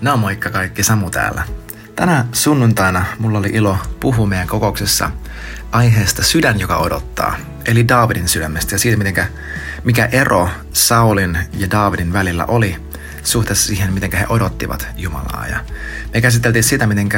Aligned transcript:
No 0.00 0.16
moikka 0.16 0.50
kaikki, 0.50 0.82
Samu 0.82 1.10
täällä. 1.10 1.42
Tänä 1.96 2.24
sunnuntaina 2.32 3.04
mulla 3.18 3.38
oli 3.38 3.48
ilo 3.52 3.78
puhua 4.00 4.26
meidän 4.26 4.48
kokouksessa 4.48 5.10
aiheesta 5.72 6.22
sydän, 6.22 6.60
joka 6.60 6.76
odottaa, 6.76 7.36
eli 7.64 7.88
Daavidin 7.88 8.28
sydämestä 8.28 8.74
ja 8.74 8.78
siitä, 8.78 8.96
mitenkä, 8.96 9.26
mikä 9.84 10.08
ero 10.12 10.48
Saulin 10.72 11.38
ja 11.54 11.70
Daavidin 11.70 12.12
välillä 12.12 12.44
oli 12.44 12.76
suhteessa 13.24 13.66
siihen, 13.66 13.92
miten 13.92 14.12
he 14.12 14.26
odottivat 14.28 14.88
Jumalaa. 14.96 15.46
Ja 15.50 15.60
me 16.14 16.20
käsiteltiin 16.20 16.64
sitä, 16.64 16.86
miten 16.86 17.08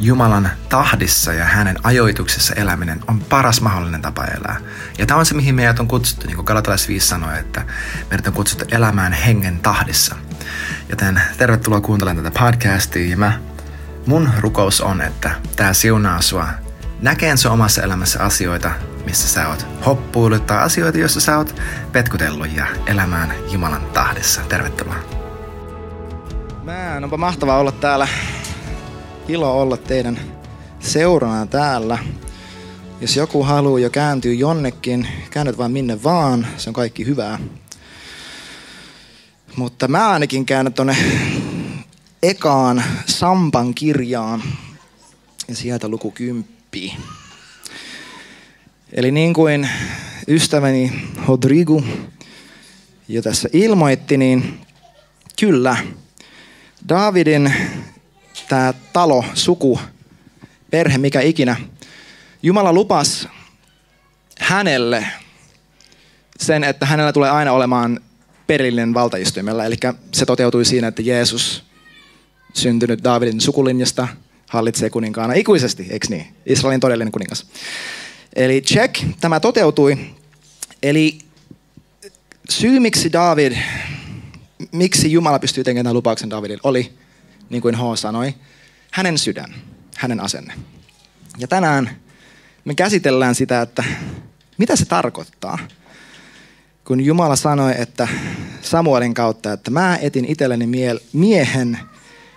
Jumalan 0.00 0.50
tahdissa 0.68 1.32
ja 1.32 1.44
hänen 1.44 1.78
ajoituksessa 1.82 2.54
eläminen 2.54 3.00
on 3.08 3.20
paras 3.20 3.60
mahdollinen 3.60 4.02
tapa 4.02 4.24
elää. 4.24 4.56
Ja 4.98 5.06
tämä 5.06 5.20
on 5.20 5.26
se, 5.26 5.34
mihin 5.34 5.54
meidät 5.54 5.80
on 5.80 5.88
kutsuttu, 5.88 6.26
niin 6.26 6.36
kuin 6.36 6.44
Galatalais 6.44 6.88
5 6.88 7.06
sanoi, 7.06 7.38
että 7.38 7.64
meidät 8.10 8.26
on 8.26 8.32
kutsuttu 8.32 8.64
elämään 8.70 9.12
hengen 9.12 9.58
tahdissa. 9.60 10.16
Joten 10.90 11.20
tervetuloa 11.38 11.80
kuuntelemaan 11.80 12.24
tätä 12.24 12.40
podcastia 12.40 13.10
ja 13.10 13.16
mä, 13.16 13.40
mun 14.06 14.28
rukous 14.40 14.80
on, 14.80 15.00
että 15.00 15.30
tämä 15.56 15.72
siunaa 15.72 16.22
sua 16.22 16.48
näkeen 17.00 17.38
sun 17.38 17.52
omassa 17.52 17.82
elämässä 17.82 18.24
asioita, 18.24 18.70
missä 19.06 19.28
sä 19.28 19.48
oot 19.48 19.66
hoppuillut 19.86 20.46
tai 20.46 20.58
asioita, 20.58 20.98
joissa 20.98 21.20
sä 21.20 21.38
oot 21.38 21.54
petkutellut 21.92 22.56
ja 22.56 22.66
elämään 22.86 23.32
Jumalan 23.52 23.86
tahdissa. 23.86 24.40
Tervetuloa. 24.48 24.96
Mä 26.62 27.00
onpa 27.02 27.16
mahtavaa 27.16 27.58
olla 27.58 27.72
täällä. 27.72 28.08
Ilo 29.28 29.60
olla 29.60 29.76
teidän 29.76 30.18
seurana 30.80 31.46
täällä. 31.46 31.98
Jos 33.00 33.16
joku 33.16 33.42
haluaa 33.42 33.80
jo 33.80 33.90
kääntyä 33.90 34.32
jonnekin, 34.32 35.08
käännyt 35.30 35.58
vaan 35.58 35.72
minne 35.72 36.02
vaan, 36.02 36.46
se 36.56 36.70
on 36.70 36.74
kaikki 36.74 37.06
hyvää. 37.06 37.38
Mutta 39.60 39.88
mä 39.88 40.10
ainakin 40.10 40.46
käännän 40.46 40.72
tonne 40.72 40.96
ekaan 42.22 42.84
Sampan 43.06 43.74
kirjaan 43.74 44.42
ja 45.48 45.56
sieltä 45.56 45.88
luku 45.88 46.10
kymppi. 46.10 46.96
Eli 48.92 49.10
niin 49.10 49.34
kuin 49.34 49.68
ystäväni 50.28 51.08
Rodrigo 51.26 51.82
jo 53.08 53.22
tässä 53.22 53.48
ilmoitti, 53.52 54.16
niin 54.16 54.60
kyllä, 55.40 55.76
Davidin 56.88 57.54
tämä 58.48 58.74
talo, 58.92 59.24
suku, 59.34 59.80
perhe, 60.70 60.98
mikä 60.98 61.20
ikinä, 61.20 61.56
Jumala 62.42 62.72
lupas 62.72 63.28
hänelle 64.38 65.06
sen, 66.38 66.64
että 66.64 66.86
hänellä 66.86 67.12
tulee 67.12 67.30
aina 67.30 67.52
olemaan 67.52 68.00
perillinen 68.50 68.94
valtaistuimella. 68.94 69.64
Eli 69.64 69.76
se 70.12 70.26
toteutui 70.26 70.64
siinä, 70.64 70.88
että 70.88 71.02
Jeesus, 71.02 71.64
syntynyt 72.54 73.04
Davidin 73.04 73.40
sukulinjasta, 73.40 74.08
hallitsee 74.46 74.90
kuninkaana 74.90 75.34
ikuisesti, 75.34 75.86
eikö 75.90 76.06
niin? 76.10 76.26
Israelin 76.46 76.80
todellinen 76.80 77.12
kuningas. 77.12 77.46
Eli 78.36 78.60
check, 78.60 78.94
tämä 79.20 79.40
toteutui. 79.40 79.98
Eli 80.82 81.18
syy, 82.48 82.80
miksi 82.80 83.12
David, 83.12 83.52
miksi 84.72 85.12
Jumala 85.12 85.38
pystyy 85.38 85.64
tekemään 85.64 85.84
tämän 85.84 85.96
lupauksen 85.96 86.30
Davidille, 86.30 86.60
oli, 86.64 86.92
niin 87.50 87.62
kuin 87.62 87.74
H 87.74 87.80
sanoi, 87.94 88.34
hänen 88.90 89.18
sydän, 89.18 89.54
hänen 89.96 90.20
asenne. 90.20 90.54
Ja 91.38 91.48
tänään 91.48 91.90
me 92.64 92.74
käsitellään 92.74 93.34
sitä, 93.34 93.62
että 93.62 93.84
mitä 94.58 94.76
se 94.76 94.84
tarkoittaa– 94.84 95.58
kun 96.90 97.04
Jumala 97.04 97.36
sanoi, 97.36 97.74
että 97.78 98.08
Samuelin 98.62 99.14
kautta, 99.14 99.52
että 99.52 99.70
mä 99.70 99.96
etin 99.96 100.24
itselleni 100.24 100.66
miehen, 101.12 101.78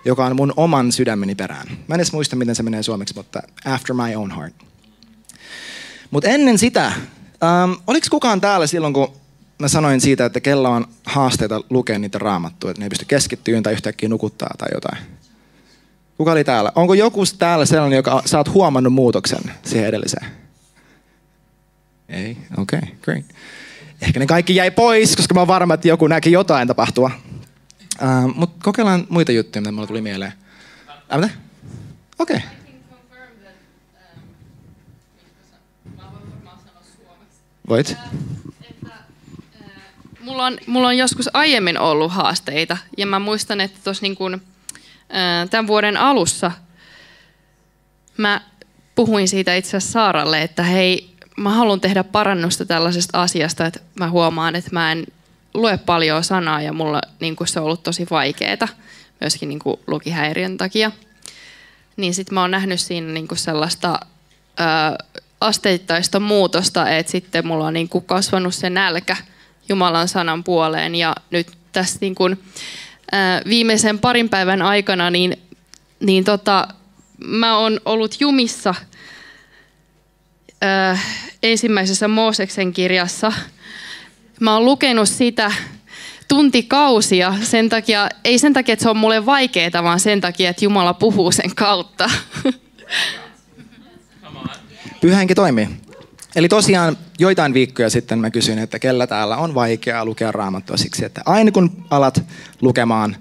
joka 0.04 0.24
on 0.24 0.36
mun 0.36 0.52
oman 0.56 0.92
sydämeni 0.92 1.34
perään. 1.34 1.66
Mä 1.68 1.94
en 1.94 2.00
edes 2.00 2.12
muista, 2.12 2.36
miten 2.36 2.54
se 2.54 2.62
menee 2.62 2.82
suomeksi, 2.82 3.14
mutta 3.14 3.42
after 3.64 3.96
my 3.96 4.14
own 4.14 4.30
heart. 4.36 4.54
Mutta 6.10 6.28
ennen 6.28 6.58
sitä, 6.58 6.86
ähm, 6.86 7.72
oliko 7.86 8.06
kukaan 8.10 8.40
täällä 8.40 8.66
silloin, 8.66 8.94
kun 8.94 9.12
mä 9.58 9.68
sanoin 9.68 10.00
siitä, 10.00 10.24
että 10.24 10.40
kella 10.40 10.68
on 10.68 10.86
haasteita 11.04 11.60
lukea 11.70 11.98
niitä 11.98 12.18
raamattuja, 12.18 12.70
että 12.70 12.80
ne 12.80 12.86
ei 12.86 12.90
pysty 12.90 13.04
keskittymään 13.04 13.62
tai 13.62 13.72
yhtäkkiä 13.72 14.08
nukuttaa 14.08 14.54
tai 14.58 14.68
jotain? 14.74 14.98
Kuka 16.16 16.32
oli 16.32 16.44
täällä? 16.44 16.72
Onko 16.74 16.94
joku 16.94 17.22
täällä 17.38 17.66
sellainen, 17.66 17.96
joka 17.96 18.22
sä 18.24 18.38
oot 18.38 18.54
huomannut 18.54 18.92
muutoksen 18.92 19.52
siihen 19.64 19.88
edelliseen? 19.88 20.26
Ei? 22.08 22.36
Okei, 22.58 22.78
okay, 22.78 22.94
great. 23.02 23.24
Ehkä 24.04 24.20
ne 24.20 24.26
kaikki 24.26 24.56
jäi 24.56 24.70
pois, 24.70 25.16
koska 25.16 25.34
mä 25.34 25.40
oon 25.40 25.48
varma, 25.48 25.74
että 25.74 25.88
joku 25.88 26.06
näki 26.06 26.32
jotain 26.32 26.68
tapahtua. 26.68 27.10
Uh, 28.02 28.34
Mutta 28.34 28.64
kokeillaan 28.64 29.06
muita 29.08 29.32
juttuja, 29.32 29.60
mitä 29.60 29.72
mulle 29.72 29.86
tuli 29.86 30.00
mieleen. 30.00 30.32
Äh, 31.12 31.20
mitä? 31.20 31.30
Okei. 32.18 32.36
Okay. 32.36 32.48
Voit. 37.68 37.96
Mulla 40.20 40.46
on, 40.46 40.58
mulla 40.66 40.88
on 40.88 40.96
joskus 40.96 41.30
aiemmin 41.32 41.78
ollut 41.78 42.12
haasteita 42.12 42.76
ja 42.98 43.06
mä 43.06 43.18
muistan, 43.18 43.60
että 43.60 43.78
tuossa 43.84 44.02
niin 44.02 44.16
kun, 44.16 44.42
tämän 45.50 45.66
vuoden 45.66 45.96
alussa 45.96 46.52
mä 48.16 48.40
puhuin 48.94 49.28
siitä 49.28 49.54
itse 49.54 49.76
asiassa 49.76 49.92
Saaralle, 49.92 50.42
että 50.42 50.62
hei, 50.62 51.13
mä 51.36 51.50
haluan 51.50 51.80
tehdä 51.80 52.04
parannusta 52.04 52.64
tällaisesta 52.64 53.22
asiasta, 53.22 53.66
että 53.66 53.80
mä 53.94 54.10
huomaan, 54.10 54.56
että 54.56 54.70
mä 54.72 54.92
en 54.92 55.06
lue 55.54 55.78
paljon 55.78 56.24
sanaa 56.24 56.62
ja 56.62 56.72
mulla 56.72 57.02
niin 57.20 57.36
se 57.44 57.60
on 57.60 57.66
ollut 57.66 57.82
tosi 57.82 58.06
vaikeaa 58.10 58.68
myöskin 59.20 59.48
niin 59.48 59.60
lukihäiriön 59.86 60.56
takia. 60.56 60.90
Niin 61.96 62.14
sit 62.14 62.30
mä 62.30 62.40
oon 62.40 62.50
nähnyt 62.50 62.80
siinä 62.80 63.12
niin 63.12 63.28
sellaista 63.34 63.98
ö, 64.60 64.64
asteittaista 65.40 66.20
muutosta, 66.20 66.90
että 66.90 67.12
sitten 67.12 67.46
mulla 67.46 67.66
on 67.66 67.74
niin 67.74 67.88
kasvanut 68.06 68.54
se 68.54 68.70
nälkä 68.70 69.16
Jumalan 69.68 70.08
sanan 70.08 70.44
puoleen 70.44 70.94
ja 70.94 71.14
nyt 71.30 71.46
tässä 71.72 71.98
niin 72.00 72.14
kuin, 72.14 72.42
ö, 73.12 73.16
viimeisen 73.48 73.98
parin 73.98 74.28
päivän 74.28 74.62
aikana 74.62 75.10
niin, 75.10 75.36
niin 76.00 76.24
tota, 76.24 76.68
mä 77.26 77.58
oon 77.58 77.80
ollut 77.84 78.20
jumissa– 78.20 78.74
ensimmäisessä 81.42 82.08
Mooseksen 82.08 82.72
kirjassa. 82.72 83.32
Mä 84.40 84.54
oon 84.54 84.64
lukenut 84.64 85.08
sitä 85.08 85.52
tuntikausia, 86.28 87.34
sen 87.42 87.68
takia, 87.68 88.08
ei 88.24 88.38
sen 88.38 88.52
takia, 88.52 88.72
että 88.72 88.82
se 88.82 88.90
on 88.90 88.96
mulle 88.96 89.26
vaikeaa, 89.26 89.82
vaan 89.82 90.00
sen 90.00 90.20
takia, 90.20 90.50
että 90.50 90.64
Jumala 90.64 90.94
puhuu 90.94 91.32
sen 91.32 91.54
kautta. 91.54 92.10
Pyhänkin 95.00 95.36
toimii. 95.36 95.68
Eli 96.36 96.48
tosiaan 96.48 96.96
joitain 97.18 97.54
viikkoja 97.54 97.90
sitten 97.90 98.18
mä 98.18 98.30
kysyin, 98.30 98.58
että 98.58 98.78
kellä 98.78 99.06
täällä 99.06 99.36
on 99.36 99.54
vaikeaa 99.54 100.04
lukea 100.04 100.32
raamattua 100.32 100.76
siksi, 100.76 101.04
että 101.04 101.22
aina 101.26 101.52
kun 101.52 101.86
alat 101.90 102.22
lukemaan, 102.60 103.16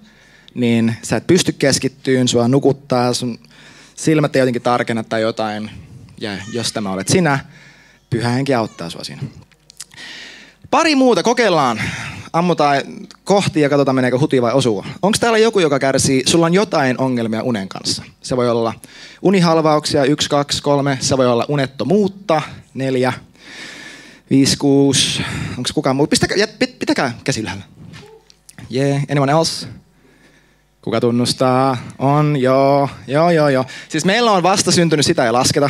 niin 0.53 0.95
sä 1.01 1.15
et 1.15 1.27
pysty 1.27 1.51
keskittyyn, 1.51 2.27
sua 2.27 2.47
nukuttaa, 2.47 3.13
sun 3.13 3.39
silmät 3.95 4.35
ei 4.35 4.39
jotenkin 4.39 4.61
tarkenna 4.61 5.03
tai 5.03 5.21
jotain, 5.21 5.71
ja 6.17 6.31
jos 6.53 6.73
tämä 6.73 6.91
olet 6.91 7.07
sinä, 7.07 7.39
pyhä 8.09 8.29
henki 8.29 8.53
auttaa 8.53 8.89
sinua 8.89 9.03
siinä. 9.03 9.21
Pari 10.71 10.95
muuta, 10.95 11.23
kokeillaan. 11.23 11.81
Ammutaan 12.33 12.81
kohti 13.23 13.61
ja 13.61 13.69
katsotaan 13.69 13.95
meneekö 13.95 14.19
huti 14.19 14.41
vai 14.41 14.53
osuu. 14.53 14.85
Onko 15.01 15.17
täällä 15.21 15.37
joku, 15.37 15.59
joka 15.59 15.79
kärsii, 15.79 16.23
sulla 16.25 16.45
on 16.45 16.53
jotain 16.53 16.99
ongelmia 16.99 17.43
unen 17.43 17.69
kanssa? 17.69 18.03
Se 18.21 18.37
voi 18.37 18.49
olla 18.49 18.73
unihalvauksia, 19.21 20.05
yksi, 20.05 20.29
kaksi, 20.29 20.63
kolme. 20.63 20.97
Se 21.01 21.17
voi 21.17 21.27
olla 21.27 21.45
unettomuutta, 21.47 22.41
neljä, 22.73 23.13
viisi, 24.29 24.57
kuusi. 24.57 25.25
Onko 25.57 25.69
kukaan 25.73 25.95
muu? 25.95 26.07
Pistäkää, 26.07 26.47
pitäkää 26.79 27.17
käsi 27.23 27.41
ylhäällä. 27.41 27.63
Yeah, 28.75 29.03
anyone 29.11 29.31
else? 29.31 29.67
Kuka 30.81 31.01
tunnustaa? 31.01 31.77
On, 31.99 32.37
joo, 32.41 32.89
joo, 33.07 33.29
joo, 33.29 33.49
joo. 33.49 33.65
Siis 33.89 34.05
meillä 34.05 34.31
on 34.31 34.43
vasta 34.43 34.71
syntynyt 34.71 35.05
sitä 35.05 35.23
ja 35.23 35.33
lasketa. 35.33 35.69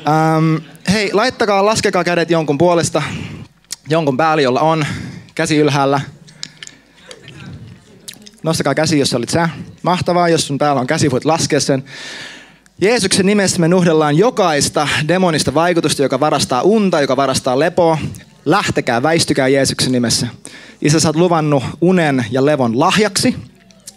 Um, 0.00 0.60
hei, 0.92 1.12
laittakaa, 1.12 1.64
laskekaa 1.64 2.04
kädet 2.04 2.30
jonkun 2.30 2.58
puolesta, 2.58 3.02
jonkun 3.88 4.16
päällä, 4.16 4.42
jolla 4.42 4.60
on 4.60 4.86
käsi 5.34 5.56
ylhäällä. 5.56 6.00
Nostakaa 8.42 8.74
käsi, 8.74 8.98
jos 8.98 9.14
olit 9.14 9.28
sä. 9.28 9.48
Mahtavaa, 9.82 10.28
jos 10.28 10.46
sun 10.46 10.58
päällä 10.58 10.80
on 10.80 10.86
käsi, 10.86 11.10
voit 11.10 11.24
laskea 11.24 11.60
sen. 11.60 11.84
Jeesuksen 12.80 13.26
nimessä 13.26 13.60
me 13.60 13.68
nuhdellaan 13.68 14.16
jokaista 14.16 14.88
demonista 15.08 15.54
vaikutusta, 15.54 16.02
joka 16.02 16.20
varastaa 16.20 16.62
unta, 16.62 17.00
joka 17.00 17.16
varastaa 17.16 17.58
lepoa. 17.58 17.98
Lähtekää, 18.44 19.02
väistykää 19.02 19.48
Jeesuksen 19.48 19.92
nimessä. 19.92 20.26
Isä, 20.82 21.00
sä 21.00 21.08
oot 21.08 21.16
luvannut 21.16 21.64
unen 21.80 22.24
ja 22.30 22.46
levon 22.46 22.80
lahjaksi. 22.80 23.36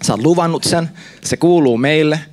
Sä 0.04 0.14
oot 0.14 0.24
luvannut 0.24 0.64
sen. 0.64 0.90
Se 1.22 1.38
kuuluu 1.38 1.78
meille– 1.78 2.20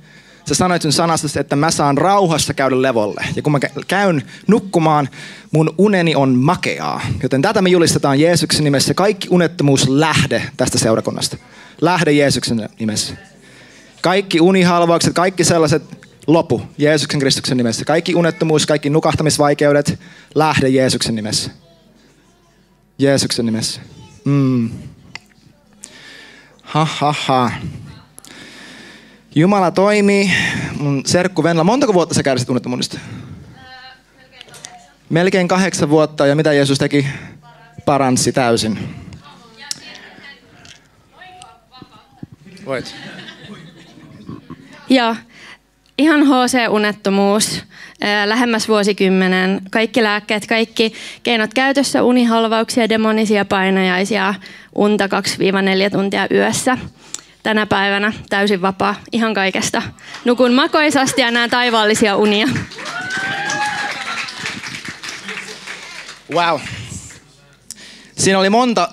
Sä 0.51 0.55
sanoit 0.55 0.81
sun 0.81 0.91
sanassa, 0.91 1.39
että 1.39 1.55
mä 1.55 1.71
saan 1.71 1.97
rauhassa 1.97 2.53
käydä 2.53 2.81
levolle. 2.81 3.25
Ja 3.35 3.41
kun 3.41 3.51
mä 3.51 3.59
käyn 3.87 4.23
nukkumaan, 4.47 5.09
mun 5.51 5.75
uneni 5.77 6.15
on 6.15 6.35
makeaa. 6.35 7.01
Joten 7.23 7.41
tätä 7.41 7.61
me 7.61 7.69
julistetaan 7.69 8.19
Jeesuksen 8.19 8.63
nimessä. 8.63 8.93
Kaikki 8.93 9.27
unettomuus 9.31 9.89
lähde 9.89 10.43
tästä 10.57 10.77
seurakunnasta. 10.77 11.37
Lähde 11.81 12.11
Jeesuksen 12.11 12.69
nimessä. 12.79 13.13
Kaikki 14.01 14.41
unihalvaukset, 14.41 15.13
kaikki 15.13 15.43
sellaiset 15.43 15.83
lopu 16.27 16.61
Jeesuksen 16.77 17.19
Kristuksen 17.19 17.57
nimessä. 17.57 17.85
Kaikki 17.85 18.15
unettomuus, 18.15 18.65
kaikki 18.65 18.89
nukahtamisvaikeudet, 18.89 19.99
lähde 20.35 20.69
Jeesuksen 20.69 21.15
nimessä. 21.15 21.51
Jeesuksen 22.99 23.45
nimessä. 23.45 23.81
Mm. 24.25 24.69
Ha, 26.61 26.85
ha, 26.85 27.15
ha. 27.25 27.51
Jumala 29.35 29.71
toimii. 29.71 30.31
Mun 30.79 31.01
serkku 31.05 31.43
Venla, 31.43 31.63
montako 31.63 31.93
vuotta 31.93 32.15
sä 32.15 32.23
kärsit 32.23 32.49
unettomuudesta? 32.49 32.99
Melkein 35.09 35.47
kahdeksan 35.47 35.89
vuotta 35.89 36.25
ja 36.25 36.35
mitä 36.35 36.53
Jeesus 36.53 36.77
teki? 36.77 37.07
Paransi 37.85 38.31
täysin. 38.31 38.79
Voit. 42.65 42.95
Joo, 44.89 45.15
ihan 45.97 46.21
HC-unettomuus, 46.23 47.63
lähemmäs 48.25 48.67
vuosikymmenen, 48.67 49.61
kaikki 49.71 50.03
lääkkeet, 50.03 50.47
kaikki 50.47 50.93
keinot 51.23 51.53
käytössä, 51.53 52.03
unihalvauksia, 52.03 52.89
demonisia 52.89 53.45
painajaisia, 53.45 54.33
unta 54.75 55.07
2-4 55.07 55.09
tuntia 55.91 56.27
yössä. 56.31 56.77
Tänä 57.43 57.65
päivänä 57.65 58.13
täysin 58.29 58.61
vapaa 58.61 58.95
ihan 59.11 59.33
kaikesta. 59.33 59.81
Nukun 60.25 60.53
makoisasti 60.53 61.21
ja 61.21 61.31
näen 61.31 61.49
taivaallisia 61.49 62.15
unia. 62.15 62.47
Wow. 66.33 66.59
Siinä 68.17 68.39
oli 68.39 68.49
monta 68.49 68.89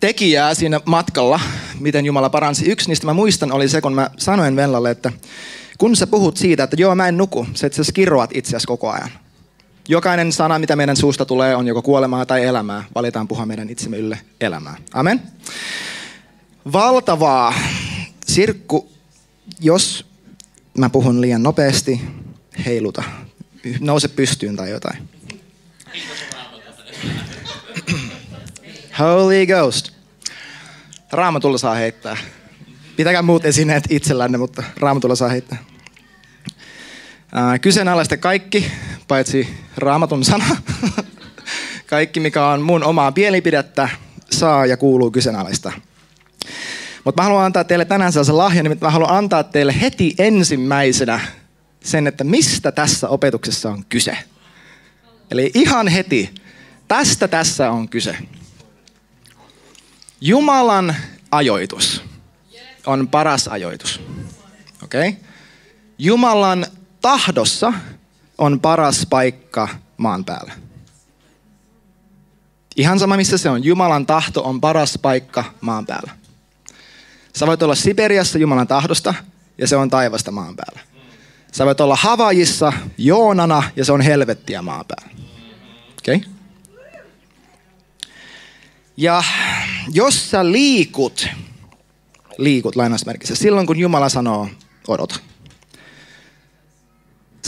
tekijää 0.00 0.54
siinä 0.54 0.80
matkalla, 0.84 1.40
miten 1.80 2.06
Jumala 2.06 2.30
paransi. 2.30 2.70
Yksi 2.70 2.88
niistä 2.88 3.06
mä 3.06 3.14
muistan 3.14 3.52
oli 3.52 3.68
se, 3.68 3.80
kun 3.80 3.94
mä 3.94 4.10
sanoin 4.16 4.56
Vellalle, 4.56 4.90
että 4.90 5.12
kun 5.78 5.96
sä 5.96 6.06
puhut 6.06 6.36
siitä, 6.36 6.62
että 6.62 6.76
joo 6.78 6.94
mä 6.94 7.08
en 7.08 7.16
nuku, 7.16 7.46
sä 7.54 7.66
itse 7.66 7.76
asiassa 7.76 7.92
kirroat 7.92 8.30
itseäsi 8.34 8.66
koko 8.66 8.90
ajan. 8.90 9.10
Jokainen 9.88 10.32
sana, 10.32 10.58
mitä 10.58 10.76
meidän 10.76 10.96
suusta 10.96 11.24
tulee, 11.24 11.56
on 11.56 11.66
joko 11.66 11.82
kuolemaa 11.82 12.26
tai 12.26 12.44
elämää. 12.44 12.84
Valitaan 12.94 13.28
puhua 13.28 13.46
meidän 13.46 13.70
itsemme 13.70 13.96
ylle 13.96 14.18
elämää. 14.40 14.76
Amen. 14.94 15.22
Valtavaa. 16.72 17.54
Sirkku, 18.28 18.92
jos 19.60 20.06
mä 20.78 20.90
puhun 20.90 21.20
liian 21.20 21.42
nopeasti, 21.42 22.00
heiluta. 22.66 23.02
Nouse 23.80 24.08
pystyyn 24.08 24.56
tai 24.56 24.70
jotain. 24.70 25.08
Holy 28.98 29.46
Ghost. 29.46 29.90
Raamatulla 31.12 31.58
saa 31.58 31.74
heittää. 31.74 32.16
Pitäkää 32.96 33.22
muut 33.22 33.44
esineet 33.44 33.84
itsellänne, 33.90 34.38
mutta 34.38 34.62
raamatulla 34.76 35.14
saa 35.14 35.28
heittää. 35.28 35.64
Ää, 37.32 37.58
kyseenalaista 37.58 38.16
kaikki, 38.16 38.70
paitsi 39.08 39.48
raamatun 39.76 40.24
sana. 40.24 40.56
kaikki, 41.86 42.20
mikä 42.20 42.46
on 42.46 42.62
mun 42.62 42.84
omaa 42.84 43.12
mielipidettä, 43.16 43.88
saa 44.30 44.66
ja 44.66 44.76
kuuluu 44.76 45.10
kyseenalaista. 45.10 45.72
Mutta 47.04 47.22
mä 47.22 47.24
haluan 47.24 47.44
antaa 47.44 47.64
teille 47.64 47.84
tänään 47.84 48.12
sellaisen 48.12 48.38
lahjan, 48.38 48.64
niin 48.64 48.78
mä 48.80 48.90
haluan 48.90 49.16
antaa 49.16 49.42
teille 49.42 49.80
heti 49.80 50.14
ensimmäisenä 50.18 51.20
sen, 51.80 52.06
että 52.06 52.24
mistä 52.24 52.72
tässä 52.72 53.08
opetuksessa 53.08 53.70
on 53.70 53.84
kyse. 53.88 54.18
Eli 55.30 55.50
ihan 55.54 55.88
heti, 55.88 56.34
tästä 56.88 57.28
tässä 57.28 57.70
on 57.70 57.88
kyse. 57.88 58.16
Jumalan 60.20 60.96
ajoitus 61.30 62.02
on 62.86 63.08
paras 63.08 63.48
ajoitus. 63.48 64.00
Okei? 64.82 65.08
Okay? 65.08 65.22
Jumalan 65.98 66.66
tahdossa 67.00 67.72
on 68.38 68.60
paras 68.60 69.06
paikka 69.10 69.68
maan 69.96 70.24
päällä. 70.24 70.52
Ihan 72.76 72.98
sama 72.98 73.16
missä 73.16 73.38
se 73.38 73.50
on. 73.50 73.64
Jumalan 73.64 74.06
tahto 74.06 74.44
on 74.44 74.60
paras 74.60 74.98
paikka 75.02 75.44
maan 75.60 75.86
päällä. 75.86 76.12
Sä 77.38 77.46
voit 77.46 77.62
olla 77.62 77.74
Siberiassa 77.74 78.38
Jumalan 78.38 78.66
tahdosta 78.66 79.14
ja 79.58 79.68
se 79.68 79.76
on 79.76 79.90
taivasta 79.90 80.30
maan 80.30 80.56
päällä. 80.56 80.80
Sä 81.52 81.66
voit 81.66 81.80
olla 81.80 81.96
Havajissa 81.96 82.72
Joonana 82.98 83.62
ja 83.76 83.84
se 83.84 83.92
on 83.92 84.00
helvettiä 84.00 84.62
maan 84.62 84.84
päällä. 84.88 85.24
Okei? 85.98 86.16
Okay? 86.16 86.30
Ja 88.96 89.22
jos 89.92 90.30
sä 90.30 90.52
liikut, 90.52 91.28
liikut 92.38 92.76
lainausmerkissä, 92.76 93.34
silloin 93.34 93.66
kun 93.66 93.78
Jumala 93.78 94.08
sanoo, 94.08 94.48
odota. 94.88 95.16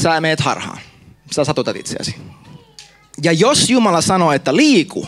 Sä 0.02 0.20
meet 0.20 0.40
harhaan. 0.40 0.80
Sä 1.30 1.44
satutat 1.44 1.76
itseäsi. 1.76 2.16
Ja 3.22 3.32
jos 3.32 3.70
Jumala 3.70 4.00
sanoo, 4.00 4.32
että 4.32 4.56
liiku 4.56 5.06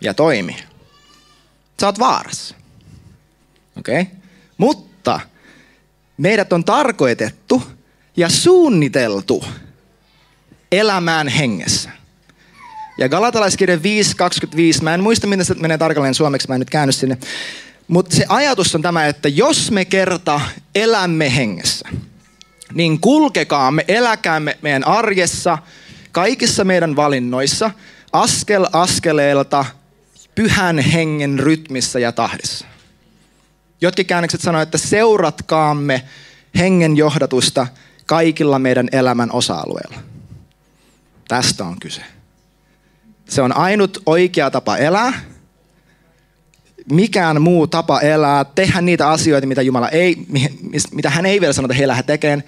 ja 0.00 0.14
toimi, 0.14 0.56
sä 1.80 1.86
oot 1.86 1.98
vaarassa. 1.98 2.57
Okei? 3.78 4.00
Okay? 4.00 4.14
Mutta 4.58 5.20
meidät 6.16 6.52
on 6.52 6.64
tarkoitettu 6.64 7.62
ja 8.16 8.28
suunniteltu 8.28 9.44
elämään 10.72 11.28
hengessä. 11.28 11.90
Ja 12.98 13.08
Galatalaiskirja 13.08 13.76
5.25, 13.76 14.82
mä 14.82 14.94
en 14.94 15.02
muista 15.02 15.26
miten 15.26 15.44
se 15.44 15.54
menee 15.54 15.78
tarkalleen 15.78 16.14
suomeksi, 16.14 16.48
mä 16.48 16.54
en 16.54 16.58
nyt 16.58 16.70
käynyt 16.70 16.94
sinne. 16.94 17.18
Mutta 17.88 18.16
se 18.16 18.24
ajatus 18.28 18.74
on 18.74 18.82
tämä, 18.82 19.06
että 19.06 19.28
jos 19.28 19.70
me 19.70 19.84
kerta 19.84 20.40
elämme 20.74 21.36
hengessä, 21.36 21.88
niin 22.74 23.00
kulkekaamme, 23.00 23.84
eläkäämme 23.88 24.58
meidän 24.62 24.86
arjessa, 24.86 25.58
kaikissa 26.12 26.64
meidän 26.64 26.96
valinnoissa, 26.96 27.70
askel 28.12 28.66
askeleelta, 28.72 29.64
pyhän 30.34 30.78
hengen 30.78 31.38
rytmissä 31.38 31.98
ja 31.98 32.12
tahdissa. 32.12 32.66
Jotkin 33.80 34.06
käännökset 34.06 34.40
sanoo, 34.40 34.60
että 34.60 34.78
seuratkaamme 34.78 36.02
hengen 36.58 36.96
johdatusta 36.96 37.66
kaikilla 38.06 38.58
meidän 38.58 38.88
elämän 38.92 39.32
osa-alueilla. 39.32 39.96
Tästä 41.28 41.64
on 41.64 41.80
kyse. 41.80 42.02
Se 43.28 43.42
on 43.42 43.56
ainut 43.56 44.02
oikea 44.06 44.50
tapa 44.50 44.76
elää. 44.76 45.12
Mikään 46.92 47.42
muu 47.42 47.66
tapa 47.66 48.00
elää, 48.00 48.44
tehdä 48.44 48.80
niitä 48.80 49.08
asioita, 49.08 49.46
mitä 49.46 49.62
Jumala 49.62 49.88
ei, 49.88 50.26
mitä 50.92 51.10
hän 51.10 51.26
ei 51.26 51.40
vielä 51.40 51.52
sano, 51.52 51.68
että 51.70 51.94
he 51.94 52.02
tekemään. 52.02 52.44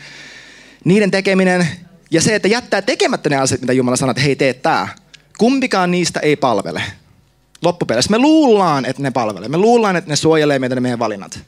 Niiden 0.84 1.10
tekeminen 1.10 1.68
ja 2.10 2.20
se, 2.20 2.34
että 2.34 2.49
jättää 2.49 2.82
tekemättä 2.82 3.28
ne 3.28 3.37
asiat, 3.37 3.60
mitä 3.60 3.72
Jumala 3.72 3.96
sanoo, 3.96 4.10
että 4.10 4.22
hei 4.22 4.37
tee 4.37 4.54
tää. 4.54 4.88
Kumpikaan 5.38 5.90
niistä 5.90 6.20
ei 6.20 6.37
palvele. 6.37 6.82
Loppupeleissä 7.62 8.10
me 8.10 8.18
luullaan, 8.18 8.84
että 8.84 9.02
ne 9.02 9.10
palvelee. 9.10 9.48
Me 9.48 9.56
luullaan, 9.56 9.96
että 9.96 10.10
ne 10.10 10.16
suojelee 10.16 10.58
meitä 10.58 10.74
ne 10.74 10.80
meidän 10.80 10.98
valinnat. 10.98 11.40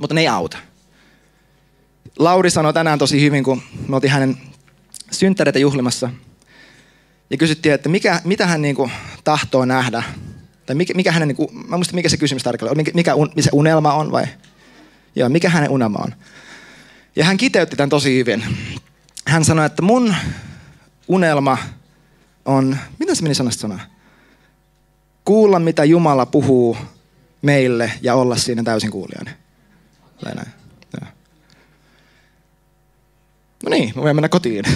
Mutta 0.00 0.14
ne 0.14 0.20
ei 0.20 0.28
auta. 0.28 0.58
Lauri 2.18 2.50
sanoi 2.50 2.74
tänään 2.74 2.98
tosi 2.98 3.20
hyvin, 3.20 3.44
kun 3.44 3.62
me 3.88 3.94
oltiin 3.96 4.12
hänen 4.12 4.36
synttäreitä 5.10 5.58
juhlimassa– 5.58 6.10
ja 7.30 7.36
kysyttiin, 7.38 7.74
että 7.74 7.88
mikä, 7.88 8.20
mitä 8.24 8.46
hän 8.46 8.62
niin 8.62 8.74
kuin 8.74 8.92
tahtoo 9.24 9.64
nähdä. 9.64 10.02
Tai 10.66 10.76
mikä, 10.76 10.94
mikä 10.94 11.12
hänen, 11.12 11.28
niin 11.28 11.36
kuin, 11.36 11.68
mä 11.68 11.76
muistan 11.76 11.94
mikä 11.94 12.08
se 12.08 12.16
kysymys 12.16 12.42
tarkalleen 12.42 12.72
on, 12.72 12.76
mikä, 12.76 12.90
mikä 12.94 13.14
un, 13.14 13.32
se 13.40 13.50
unelma 13.52 13.92
on 13.92 14.12
vai? 14.12 14.26
Joo, 15.16 15.28
mikä 15.28 15.48
hänen 15.48 15.70
unelma 15.70 15.98
on. 16.04 16.14
Ja 17.16 17.24
hän 17.24 17.36
kiteytti 17.36 17.76
tämän 17.76 17.90
tosi 17.90 18.18
hyvin. 18.18 18.44
Hän 19.26 19.44
sanoi, 19.44 19.66
että 19.66 19.82
mun 19.82 20.14
unelma 21.08 21.58
on, 22.44 22.78
mitä 22.98 23.14
se 23.14 23.22
meni 23.22 23.34
sanasta 23.34 23.60
sanaa? 23.60 23.80
Kuulla, 25.24 25.58
mitä 25.58 25.84
Jumala 25.84 26.26
puhuu 26.26 26.76
meille 27.42 27.92
ja 28.02 28.14
olla 28.14 28.36
siinä 28.36 28.62
täysin 28.62 28.90
kuulijainen. 28.90 29.34
No 33.64 33.70
niin, 33.70 33.92
mä 33.96 34.02
voin 34.02 34.16
mennä 34.16 34.28
kotiin. 34.28 34.64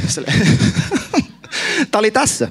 Tämä 1.90 1.98
oli 1.98 2.10
tässä. 2.10 2.48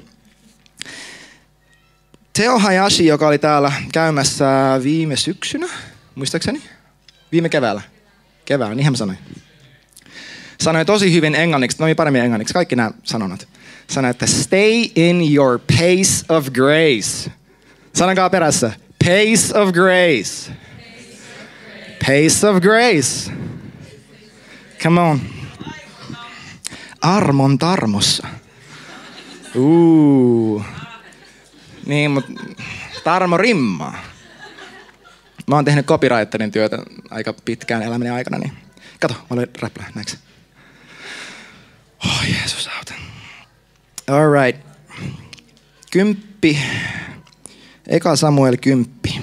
Teo 2.33 2.59
Hayashi, 2.59 3.05
joka 3.05 3.27
oli 3.27 3.37
täällä 3.37 3.71
käymässä 3.93 4.45
viime 4.83 5.15
syksynä, 5.15 5.67
muistaakseni? 6.15 6.61
Viime 7.31 7.49
keväällä. 7.49 7.81
Keväällä, 8.45 8.75
niin 8.75 8.91
mä 8.91 8.97
sanoin. 8.97 9.17
Sanoi 10.59 10.85
tosi 10.85 11.13
hyvin 11.13 11.35
englanniksi, 11.35 11.77
no 11.79 11.95
paremmin 11.95 12.21
englanniksi, 12.21 12.53
kaikki 12.53 12.75
nämä 12.75 12.91
sanonat. 13.03 13.47
Sanoi, 13.87 14.11
että 14.11 14.25
stay 14.25 14.85
in 14.95 15.35
your 15.35 15.59
pace 15.59 16.25
of 16.29 16.49
grace. 16.49 17.31
Sanokaa 17.97 18.29
perässä. 18.29 18.71
Pace 19.05 19.59
of 19.59 19.73
grace. 19.73 20.51
Pace 21.99 22.47
of 22.47 22.61
grace. 22.61 23.31
Come 24.83 25.01
on. 25.01 25.21
Armon 27.01 27.57
tarmossa. 27.57 28.27
Uu. 29.55 30.63
Niin, 31.85 32.11
mutta 32.11 32.31
Tarmo 33.03 33.37
Rimma. 33.37 33.93
Mä 35.47 35.55
oon 35.55 35.65
tehnyt 35.65 35.85
copywriterin 35.85 36.51
työtä 36.51 36.77
aika 37.09 37.33
pitkään 37.45 37.83
elämäni 37.83 38.09
aikana, 38.09 38.37
niin 38.37 38.53
Kato, 38.99 39.13
mä 39.13 39.21
olen 39.29 39.47
räplä, 39.61 39.85
näetkö? 39.95 40.17
Oh, 42.05 42.23
Jeesus 42.29 42.69
auta. 42.77 42.93
All 44.07 44.43
right. 44.43 44.67
Kymppi. 45.91 46.59
Eka 47.87 48.15
Samuel 48.15 48.57
kymppi. 48.61 49.21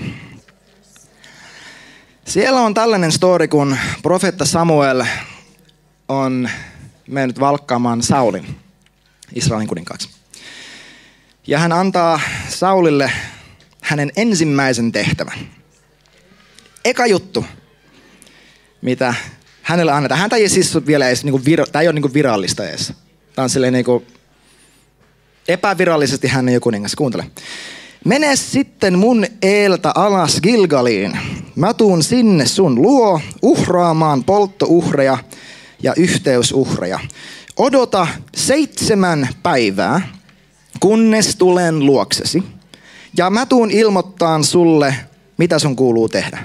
Siellä 2.24 2.60
on 2.60 2.74
tällainen 2.74 3.12
story, 3.12 3.48
kun 3.48 3.76
profetta 4.02 4.44
Samuel 4.44 5.04
on 6.08 6.50
mennyt 7.08 7.40
valkkaamaan 7.40 8.02
Saulin 8.02 8.56
Israelin 9.34 9.68
kuninkaaksi. 9.68 10.08
Ja 11.46 11.58
hän 11.58 11.72
antaa 11.72 12.20
Saulille 12.48 13.12
hänen 13.80 14.12
ensimmäisen 14.16 14.92
tehtävän. 14.92 15.38
Eka 16.84 17.06
juttu, 17.06 17.44
mitä 18.82 19.14
hänelle 19.62 19.92
annetaan. 19.92 20.20
Häntä 20.20 20.36
ei 20.36 20.48
siis 20.48 20.86
vielä 20.86 21.08
edes, 21.08 21.24
niin 21.24 21.32
kuin 21.32 21.44
vir, 21.44 21.66
tämä 21.72 21.80
ei 21.80 21.88
ole 21.88 22.00
niin 22.00 22.14
virallista 22.14 22.68
edes. 22.68 22.92
Tämä 23.34 23.44
on 23.44 23.50
silleen 23.50 23.72
niin 23.72 23.84
kuin, 23.84 24.06
epävirallisesti 25.48 26.28
hän 26.28 26.48
ei 26.48 26.54
ole 26.54 26.60
kuningas. 26.60 26.94
Kuuntele. 26.94 27.30
Mene 28.04 28.36
sitten 28.36 28.98
mun 28.98 29.26
eeltä 29.42 29.92
alas 29.94 30.40
Gilgaliin. 30.40 31.18
Mä 31.56 31.74
tuun 31.74 32.02
sinne 32.02 32.46
sun 32.46 32.82
luo 32.82 33.20
uhraamaan 33.42 34.24
polttouhreja 34.24 35.18
ja 35.82 35.94
yhteysuhreja. 35.96 37.00
Odota 37.56 38.06
seitsemän 38.36 39.28
päivää, 39.42 40.00
kunnes 40.80 41.36
tulen 41.36 41.86
luoksesi. 41.86 42.42
Ja 43.16 43.30
mä 43.30 43.46
tuun 43.46 43.70
ilmoittaan 43.70 44.44
sulle, 44.44 44.94
mitä 45.36 45.58
sun 45.58 45.76
kuuluu 45.76 46.08
tehdä. 46.08 46.38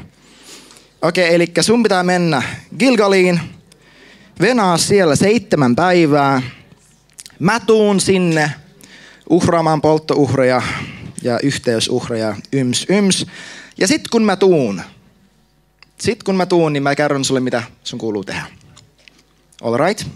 Okei, 1.02 1.36
eli 1.36 1.52
sun 1.62 1.84
pitää 1.84 2.04
mennä 2.04 2.42
Gilgaliin, 2.80 3.40
venaa 4.42 4.78
siellä 4.78 5.16
seitsemän 5.16 5.76
päivää. 5.76 6.42
Mä 7.40 7.60
tuun 7.60 8.00
sinne 8.00 8.52
uhraamaan 9.30 9.82
polttouhreja 9.82 10.62
ja 11.22 11.40
yhteysuhreja, 11.44 12.36
yms, 12.54 12.86
yms. 12.90 13.26
Ja 13.78 13.88
sit 13.88 14.08
kun 14.08 14.24
mä 14.24 14.36
tuun, 14.36 14.82
sit 16.00 16.24
kun 16.24 16.36
mä 16.36 16.46
tuun, 16.46 16.74
niin 16.74 16.84
mä 16.84 16.96
kerron 16.96 17.26
sulle, 17.26 17.40
mitä 17.40 17.64
sun 17.84 18.00
kuuluu 18.00 18.24
tehdä. 18.24 18.46
All 19.62 19.78
right? 19.78 20.08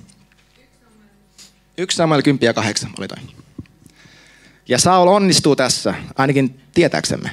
Yksi 1.78 1.96
Samuel 1.98 2.22
10 2.22 2.46
ja 2.46 2.54
8 2.54 2.90
oli 2.98 3.08
toi. 3.08 3.18
Ja 4.68 4.78
Saul 4.78 5.08
onnistuu 5.08 5.56
tässä, 5.56 5.94
ainakin 6.16 6.60
tietääksemme. 6.74 7.30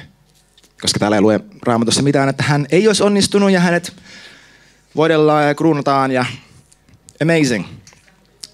Koska 0.81 0.99
täällä 0.99 1.17
ei 1.17 1.21
lue 1.21 1.39
raamatussa 1.63 2.01
mitään, 2.01 2.29
että 2.29 2.43
hän 2.43 2.65
ei 2.71 2.87
olisi 2.87 3.03
onnistunut 3.03 3.51
ja 3.51 3.59
hänet 3.59 3.93
voidellaan 4.95 5.47
ja 5.47 5.55
kruunataan 5.55 6.11
ja 6.11 6.25
amazing. 7.21 7.65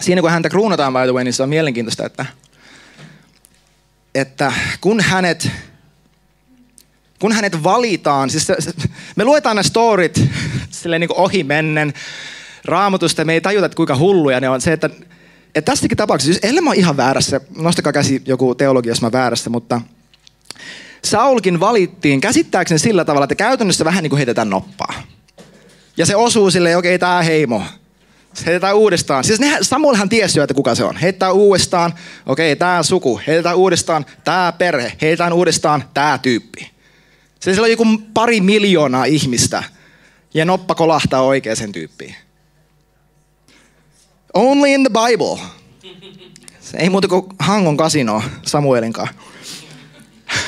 Siinä 0.02 0.22
kun 0.22 0.32
häntä 0.32 0.50
kruunataan 0.50 0.94
by 0.94 1.00
the 1.00 1.14
way, 1.14 1.24
niin 1.24 1.34
se 1.34 1.44
on 1.44 1.50
mielenkiintoista, 1.50 2.06
että, 2.06 2.26
että 4.18 4.54
kun 4.82 5.02
hänet 5.02 5.52
kun 7.20 7.32
hänet 7.32 7.64
valitaan, 7.64 8.30
siis 8.30 8.48
se, 8.48 8.56
se, 8.60 8.72
me 9.16 9.26
luetaan 9.26 9.56
nämä 9.56 9.64
storit 9.64 10.24
silleen 10.70 11.00
niin 11.00 11.10
ohi 11.16 11.44
mennen 11.44 11.94
raamatusta, 12.66 13.26
me 13.26 13.34
ei 13.34 13.42
tajuta, 13.42 13.66
että 13.66 13.76
kuinka 13.76 13.98
hulluja 13.98 14.40
ne 14.40 14.50
on. 14.50 14.62
Se, 14.62 14.74
että, 14.74 14.90
että 15.56 15.72
tässäkin 15.72 15.98
tapauksessa, 15.98 16.34
siis 16.34 16.50
ellei 16.50 16.62
mä 16.62 16.74
ihan 16.74 16.98
väärässä, 16.98 17.42
nostakaa 17.58 17.94
käsi 17.94 18.22
joku 18.26 18.56
teologia, 18.56 18.92
jos 18.92 19.02
mä 19.02 19.12
väärässä, 19.12 19.50
mutta 19.50 19.82
Saulkin 21.04 21.60
valittiin 21.60 22.22
käsittääkseni 22.22 22.80
sillä 22.80 23.06
tavalla, 23.06 23.24
että 23.24 23.36
käytännössä 23.36 23.86
vähän 23.86 24.04
niin 24.04 24.10
kuin 24.10 24.18
heitetään 24.18 24.50
noppaa. 24.50 24.94
Ja 25.98 26.06
se 26.06 26.16
osuu 26.16 26.52
silleen, 26.52 26.78
okei, 26.78 26.96
okay, 26.96 27.00
tämä 27.00 27.22
heimo. 27.22 27.64
Se 28.38 28.46
heitetään 28.46 28.76
uudestaan. 28.76 29.24
Siis 29.24 29.40
nehän, 29.40 29.66
Samuelhan 29.66 30.10
tiesi 30.10 30.40
jo, 30.40 30.44
että 30.44 30.54
kuka 30.54 30.76
se 30.76 30.84
on. 30.84 30.98
Heitetään 30.98 31.34
uudestaan, 31.34 31.94
okei, 32.26 32.52
okay, 32.52 32.60
tämä 32.60 32.84
suku. 32.84 33.22
Heitetään 33.28 33.56
uudestaan, 33.56 34.06
tämä 34.24 34.54
perhe. 34.58 34.92
Heitetään 35.02 35.34
uudestaan, 35.34 35.84
tämä 35.94 36.18
tyyppi. 36.18 36.72
Se 37.40 37.54
siellä 37.54 37.66
on 37.66 37.72
joku 37.72 37.86
pari 38.14 38.42
miljoonaa 38.42 39.06
ihmistä. 39.06 39.64
Ja 40.34 40.46
noppa 40.46 40.76
kolahtaa 40.76 41.22
oikeaan 41.22 41.72
tyyppiin. 41.72 42.16
Only 44.34 44.68
in 44.68 44.84
the 44.84 44.90
Bible. 44.90 45.40
Se 46.62 46.78
ei 46.78 46.90
muuta 46.90 47.08
kuin 47.08 47.26
Hangon 47.40 47.78
kasino 47.78 48.24
Samuelin 48.46 48.94
kanssa. 48.94 49.16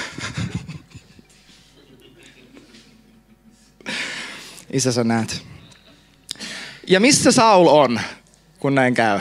Isä 4.74 4.92
sä 4.92 5.04
näet. 5.04 5.50
Ja 6.90 7.00
missä 7.00 7.32
Saul 7.32 7.68
on, 7.68 8.00
kun 8.60 8.76
näin 8.76 8.94
käy? 8.94 9.20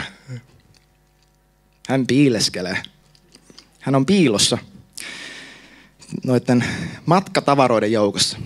Hän 1.88 2.06
piileskelee. 2.06 2.82
Hän 3.80 3.94
on 3.94 4.06
piilossa 4.06 4.58
noiden 6.24 6.64
matkatavaroiden 7.06 7.92
joukossa. 7.92 8.38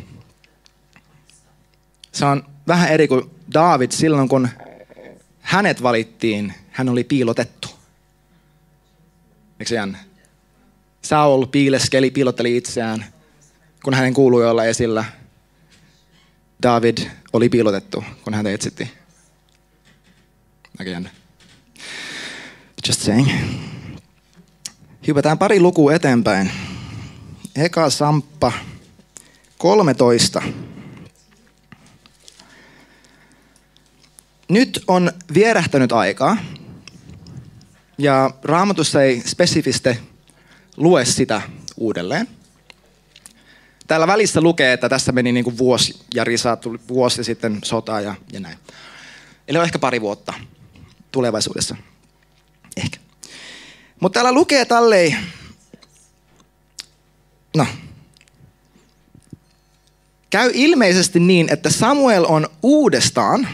Se 2.13 2.25
on 2.25 2.45
vähän 2.67 2.89
eri 2.89 3.09
kuin 3.09 3.31
David 3.55 3.91
silloin, 3.91 4.29
kun 4.29 4.49
hänet 5.41 5.83
valittiin, 5.83 6.55
hän 6.71 6.89
oli 6.89 7.05
piilotettu. 7.05 7.69
Eikö 9.61 9.69
se 9.69 9.75
jännä? 9.75 9.99
Saul 11.03 11.47
piileskeli, 11.47 12.11
piilotteli 12.11 12.57
itseään, 12.57 13.07
kun 13.85 13.95
hänen 13.95 14.15
kuului 14.15 14.51
olla 14.51 14.65
esillä. 14.65 15.05
David 16.63 16.99
oli 17.33 17.49
piilotettu, 17.49 18.05
kun 18.25 18.35
häntä 18.35 18.51
etsittiin. 18.51 19.02
Jännä. 20.87 21.11
Just 22.89 23.01
saying. 23.01 23.31
Hypätään 25.07 25.39
pari 25.39 25.61
lukua 25.61 25.95
eteenpäin. 25.95 26.51
Eka 27.57 27.91
Samppa 27.91 28.53
13. 29.59 30.43
Nyt 34.49 34.85
on 34.87 35.13
vierähtänyt 35.35 35.93
aikaa, 35.93 36.37
ja 37.99 38.31
raamatussa 38.43 39.03
ei 39.03 39.23
spesifiste 39.27 39.99
lue 40.77 41.05
sitä 41.05 41.43
uudelleen. 41.77 42.29
Täällä 43.87 44.07
välissä 44.07 44.41
lukee, 44.41 44.73
että 44.73 44.89
tässä 44.89 45.13
meni 45.13 45.33
niin 45.33 45.45
kuin 45.45 45.59
vuosi 45.59 46.01
ja 46.15 46.25
Risa 46.25 46.57
tuli 46.57 46.79
vuosi 46.89 47.25
sitten 47.25 47.59
sota 47.65 48.01
ja, 48.01 48.15
ja 48.33 48.41
näin. 48.41 48.59
Eli 49.49 49.59
on 49.59 49.65
ehkä 49.65 49.79
pari 49.79 50.01
vuotta 50.01 50.35
tulevaisuudessa. 51.13 51.77
Ehkä. 52.77 52.99
Mutta 54.01 54.15
täällä 54.15 54.33
lukee 54.33 54.65
tälleen, 54.65 55.17
no, 57.57 57.67
käy 60.31 60.51
ilmeisesti 60.55 61.21
niin, 61.21 61.53
että 61.53 61.71
Samuel 61.71 62.25
on 62.29 62.49
uudestaan, 62.63 63.49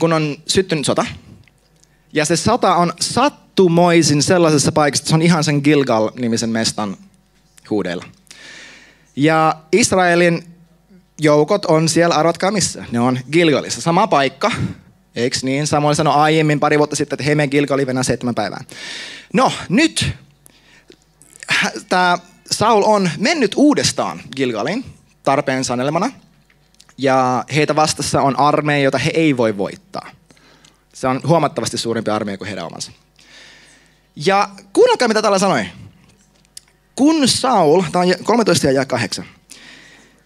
kun 0.00 0.12
on 0.12 0.36
syttynyt 0.46 0.86
sota, 0.86 1.06
ja 2.12 2.24
se 2.24 2.36
sota 2.36 2.74
on 2.74 2.92
sattumoisin 3.00 4.22
sellaisessa 4.22 4.72
paikassa, 4.72 5.02
että 5.02 5.08
se 5.08 5.14
on 5.14 5.22
ihan 5.22 5.44
sen 5.44 5.60
Gilgal-nimisen 5.64 6.50
mestan 6.50 6.96
huudeilla. 7.70 8.04
Ja 9.16 9.56
Israelin 9.72 10.44
joukot 11.20 11.64
on 11.64 11.88
siellä, 11.88 12.14
arvatkaa 12.14 12.50
missä, 12.50 12.84
ne 12.92 13.00
on 13.00 13.18
Gilgalissa. 13.32 13.80
Sama 13.80 14.06
paikka, 14.06 14.50
eikö 15.16 15.36
niin? 15.42 15.66
Samoin 15.66 15.96
sanoi 15.96 16.14
aiemmin 16.14 16.60
pari 16.60 16.78
vuotta 16.78 16.96
sitten, 16.96 17.16
että 17.16 17.24
he 17.24 17.34
menee 17.34 17.48
Gilgali 17.48 17.86
venä 17.86 18.02
seitsemän 18.02 18.34
päivää. 18.34 18.64
No, 19.32 19.52
nyt 19.68 20.14
tämä 21.88 22.18
Saul 22.50 22.82
on 22.86 23.10
mennyt 23.18 23.52
uudestaan 23.56 24.20
Gilgalin 24.36 24.84
tarpeen 25.22 25.64
sanelemana. 25.64 26.10
Ja 26.98 27.44
heitä 27.54 27.76
vastassa 27.76 28.22
on 28.22 28.38
armeija, 28.38 28.84
jota 28.84 28.98
he 28.98 29.10
ei 29.14 29.36
voi 29.36 29.56
voittaa. 29.56 30.10
Se 30.92 31.08
on 31.08 31.20
huomattavasti 31.26 31.78
suurempi 31.78 32.10
armeija 32.10 32.38
kuin 32.38 32.48
heidän 32.48 32.66
omansa. 32.66 32.92
Ja 34.16 34.48
kuunnelkaa, 34.72 35.08
mitä 35.08 35.22
täällä 35.22 35.38
sanoi. 35.38 35.66
Kun 36.94 37.28
Saul, 37.28 37.82
tämä 37.92 38.04
on 38.04 38.14
13 38.24 38.70
ja 38.70 38.84
8. 38.84 39.24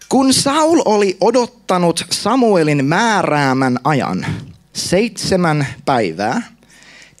Kun 0.09 0.33
Saul 0.33 0.81
oli 0.85 1.17
odottanut 1.21 2.05
Samuelin 2.11 2.85
määräämän 2.85 3.79
ajan, 3.83 4.25
seitsemän 4.73 5.67
päivää, 5.85 6.41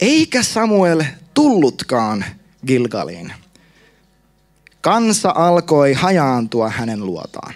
eikä 0.01 0.43
Samuel 0.43 1.03
tullutkaan 1.33 2.25
Gilgaliin. 2.67 3.33
Kansa 4.81 5.33
alkoi 5.35 5.93
hajaantua 5.93 6.69
hänen 6.69 7.05
luotaan. 7.05 7.53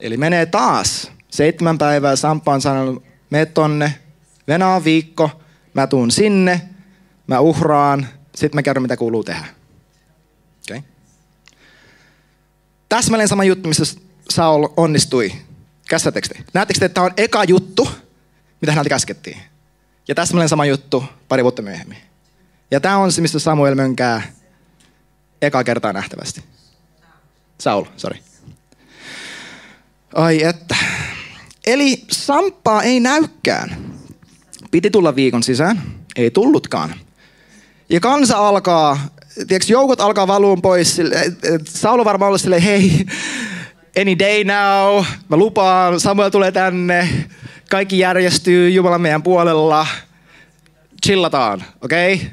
Eli 0.00 0.16
menee 0.16 0.46
taas 0.46 1.10
seitsemän 1.30 1.78
päivää, 1.78 2.16
Sampa 2.16 2.52
on 2.52 2.60
sanonut, 2.60 3.04
mene 3.30 3.46
tonne, 3.46 3.94
venaa 4.48 4.84
viikko, 4.84 5.30
mä 5.74 5.86
tuun 5.86 6.10
sinne, 6.10 6.68
mä 7.26 7.40
uhraan, 7.40 8.08
sitten 8.34 8.58
mä 8.58 8.62
kerron 8.62 8.82
mitä 8.82 8.96
kuuluu 8.96 9.24
tehdä. 9.24 9.46
Okay. 10.70 10.82
Täsmälleen 12.88 13.28
sama 13.28 13.44
juttu, 13.44 13.68
missä 13.68 14.00
Saul 14.30 14.68
onnistui 14.76 15.32
Käsitättekö 15.92 16.28
te? 16.28 16.44
Näettekö 16.54 16.80
te, 16.80 16.86
että 16.86 16.94
tämä 16.94 17.04
on 17.04 17.12
eka 17.16 17.44
juttu, 17.44 17.88
mitä 18.60 18.72
häneltä 18.72 18.88
käskettiin? 18.88 19.38
Ja 20.08 20.14
täsmälleen 20.14 20.48
sama 20.48 20.66
juttu 20.66 21.04
pari 21.28 21.42
vuotta 21.42 21.62
myöhemmin. 21.62 21.98
Ja 22.70 22.80
tämä 22.80 22.96
on 22.96 23.12
se, 23.12 23.20
mistä 23.20 23.38
Samuel 23.38 23.74
mönkää 23.74 24.22
eka 25.42 25.64
kertaa 25.64 25.92
nähtävästi. 25.92 26.44
Saul, 27.58 27.84
sorry. 27.96 28.18
Ai 30.14 30.42
että. 30.42 30.76
Eli 31.66 32.04
Samppaa 32.10 32.82
ei 32.82 33.00
näykään. 33.00 33.76
Piti 34.70 34.90
tulla 34.90 35.16
viikon 35.16 35.42
sisään. 35.42 35.82
Ei 36.16 36.30
tullutkaan. 36.30 36.94
Ja 37.88 38.00
kansa 38.00 38.48
alkaa, 38.48 39.08
tiedätkö, 39.48 39.72
joukot 39.72 40.00
alkaa 40.00 40.26
valuun 40.26 40.62
pois. 40.62 41.00
Saul 41.64 41.98
on 41.98 42.04
varmaan 42.04 42.28
ollut 42.28 42.40
silleen, 42.40 42.62
hei, 42.62 43.06
any 44.00 44.18
day 44.18 44.44
now, 44.44 45.04
mä 45.28 45.36
lupaan, 45.36 46.00
Samuel 46.00 46.30
tulee 46.30 46.52
tänne, 46.52 47.08
kaikki 47.70 47.98
järjestyy, 47.98 48.70
Jumala 48.70 48.98
meidän 48.98 49.22
puolella, 49.22 49.86
chillataan, 51.06 51.64
okei? 51.80 52.14
Okay? 52.14 52.26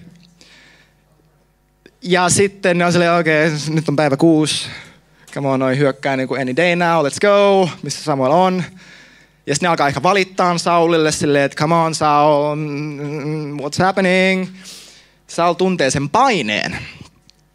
Ja 2.02 2.30
sitten 2.30 2.78
ne 2.78 2.86
on 2.86 2.92
silleen, 2.92 3.14
okei, 3.14 3.48
okay, 3.48 3.60
nyt 3.70 3.90
on 3.90 3.96
päivä 3.96 4.18
kuusi, 4.18 4.70
come 5.34 5.48
on, 5.48 5.60
noin 5.60 5.78
hyökkää 5.78 6.18
niin 6.18 6.28
kuin 6.28 6.42
any 6.42 6.56
day 6.56 6.76
now, 6.76 7.06
let's 7.06 7.20
go, 7.22 7.70
missä 7.84 8.04
Samuel 8.04 8.32
on. 8.32 8.64
Ja 9.46 9.56
sitten 9.56 9.68
ne 9.68 9.70
alkaa 9.70 9.88
ehkä 9.88 10.04
valittaa 10.04 10.58
Saulille 10.58 11.12
silleen, 11.12 11.46
että 11.46 11.56
come 11.56 11.76
on 11.76 11.96
Saul, 11.96 12.56
what's 13.58 13.84
happening? 13.84 14.48
Saul 15.28 15.54
tuntee 15.54 15.90
sen 15.90 16.10
paineen, 16.10 16.78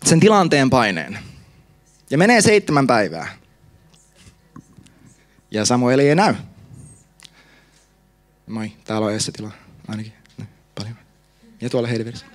sen 0.04 0.20
tilanteen 0.20 0.70
paineen. 0.70 1.18
Ja 2.10 2.18
menee 2.18 2.40
seitsemän 2.40 2.86
päivää. 2.86 3.43
Ja 5.54 5.64
Samuel 5.64 5.98
ei 5.98 6.14
näy. 6.14 6.34
Moi, 8.46 8.72
täällä 8.84 9.06
on 9.06 9.14
Esse 9.14 9.32
tila 9.32 9.50
ainakin. 9.88 10.12
No, 10.38 10.44
paljon. 10.74 10.96
Ja 11.60 11.70
tuolla 11.70 11.88
Heidi 11.88 12.04
vieressä. 12.04 12.26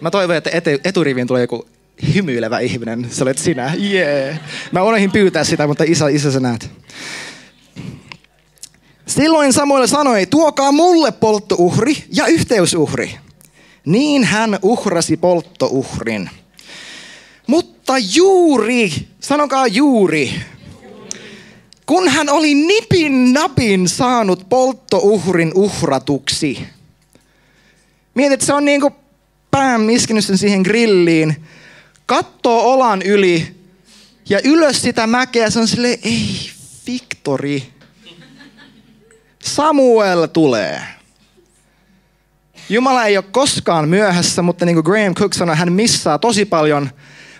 Mä 0.00 0.10
toivon, 0.10 0.36
että 0.36 0.50
eturiviin 0.84 1.26
tulee 1.26 1.42
joku 1.42 1.68
hymyilevä 2.14 2.58
ihminen. 2.58 3.06
Se 3.10 3.22
olet 3.22 3.38
sinä. 3.38 3.74
Yeah. 3.74 4.38
Mä 4.72 4.82
unohdin 4.82 5.12
pyytää 5.12 5.44
sitä, 5.44 5.66
mutta 5.66 5.84
isä, 5.86 6.08
isä 6.08 6.32
sä 6.32 6.40
näet. 6.40 6.70
Silloin 9.06 9.52
Samuel 9.52 9.86
sanoi, 9.86 10.26
tuokaa 10.26 10.72
mulle 10.72 11.12
polttouhri 11.12 12.04
ja 12.12 12.26
yhteysuhri. 12.26 13.18
Niin 13.86 14.24
hän 14.24 14.58
uhrasi 14.62 15.16
polttouhrin. 15.16 16.30
Mutta 17.84 17.98
juuri, 18.14 18.92
sanokaa 19.20 19.66
juuri, 19.66 20.34
kun 21.86 22.08
hän 22.08 22.28
oli 22.28 22.54
nipin 22.54 23.32
napin 23.32 23.88
saanut 23.88 24.48
polttouhrin 24.48 25.52
uhratuksi. 25.54 26.66
Mietit, 28.14 28.40
se 28.40 28.52
on 28.52 28.64
niin 28.64 28.80
kuin 28.80 28.94
pään 29.50 29.90
iskenyt 29.90 30.24
sen 30.24 30.38
siihen 30.38 30.60
grilliin, 30.60 31.36
kattoo 32.06 32.72
olan 32.72 33.02
yli 33.02 33.54
ja 34.28 34.40
ylös 34.44 34.82
sitä 34.82 35.06
mäkeä, 35.06 35.50
se 35.50 35.58
on 35.58 35.68
silleen, 35.68 35.98
ei, 36.02 36.50
Victori. 36.86 37.72
Samuel 39.42 40.26
tulee. 40.26 40.82
Jumala 42.68 43.04
ei 43.04 43.16
ole 43.16 43.24
koskaan 43.30 43.88
myöhässä, 43.88 44.42
mutta 44.42 44.64
niin 44.64 44.76
kuin 44.76 44.84
Graham 44.84 45.14
Cook 45.14 45.34
sanoi, 45.34 45.56
hän 45.56 45.72
missaa 45.72 46.18
tosi 46.18 46.44
paljon 46.44 46.90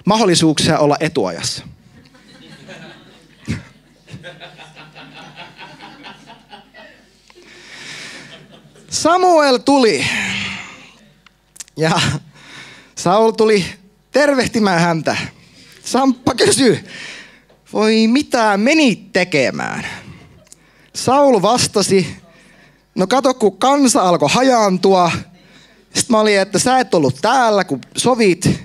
mahdollisuuksia 0.05 0.79
olla 0.79 0.97
etuajassa. 1.01 1.65
Samuel 8.91 9.59
tuli 9.59 10.07
ja 11.77 12.01
Saul 12.95 13.31
tuli 13.31 13.67
tervehtimään 14.11 14.81
häntä. 14.81 15.17
Samppa 15.85 16.35
kysyi, 16.35 16.85
voi 17.73 18.07
mitä 18.07 18.57
menit 18.57 19.13
tekemään? 19.13 19.87
Saul 20.95 21.43
vastasi, 21.43 22.17
no 22.95 23.07
kato 23.07 23.35
kun 23.35 23.59
kansa 23.59 24.03
alkoi 24.03 24.29
hajaantua. 24.33 25.13
Sitten 25.95 26.17
mä 26.17 26.21
olin, 26.21 26.41
että 26.41 26.59
sä 26.59 26.79
et 26.79 26.95
ollut 26.95 27.19
täällä 27.23 27.65
kun 27.65 27.81
sovit. 27.97 28.64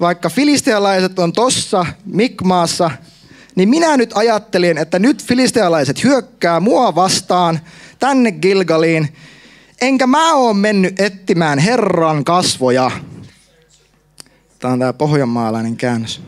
Vaikka 0.00 0.28
filistealaiset 0.28 1.18
on 1.18 1.32
tossa 1.32 1.86
Mikmaassa, 2.04 2.90
niin 3.54 3.68
minä 3.68 3.96
nyt 3.96 4.10
ajattelin, 4.14 4.78
että 4.78 4.98
nyt 4.98 5.24
filistealaiset 5.24 6.04
hyökkää 6.04 6.60
mua 6.60 6.94
vastaan 6.94 7.60
tänne 7.98 8.32
Gilgaliin. 8.32 9.16
Enkä 9.80 10.06
mä 10.06 10.34
oo 10.34 10.54
mennyt 10.54 11.00
etsimään 11.00 11.58
Herran 11.58 12.24
kasvoja. 12.24 12.90
Tämä 14.58 14.72
on 14.72 14.78
tämä 14.78 14.92
pohjanmaalainen 14.92 15.76
käännös. 15.76 16.20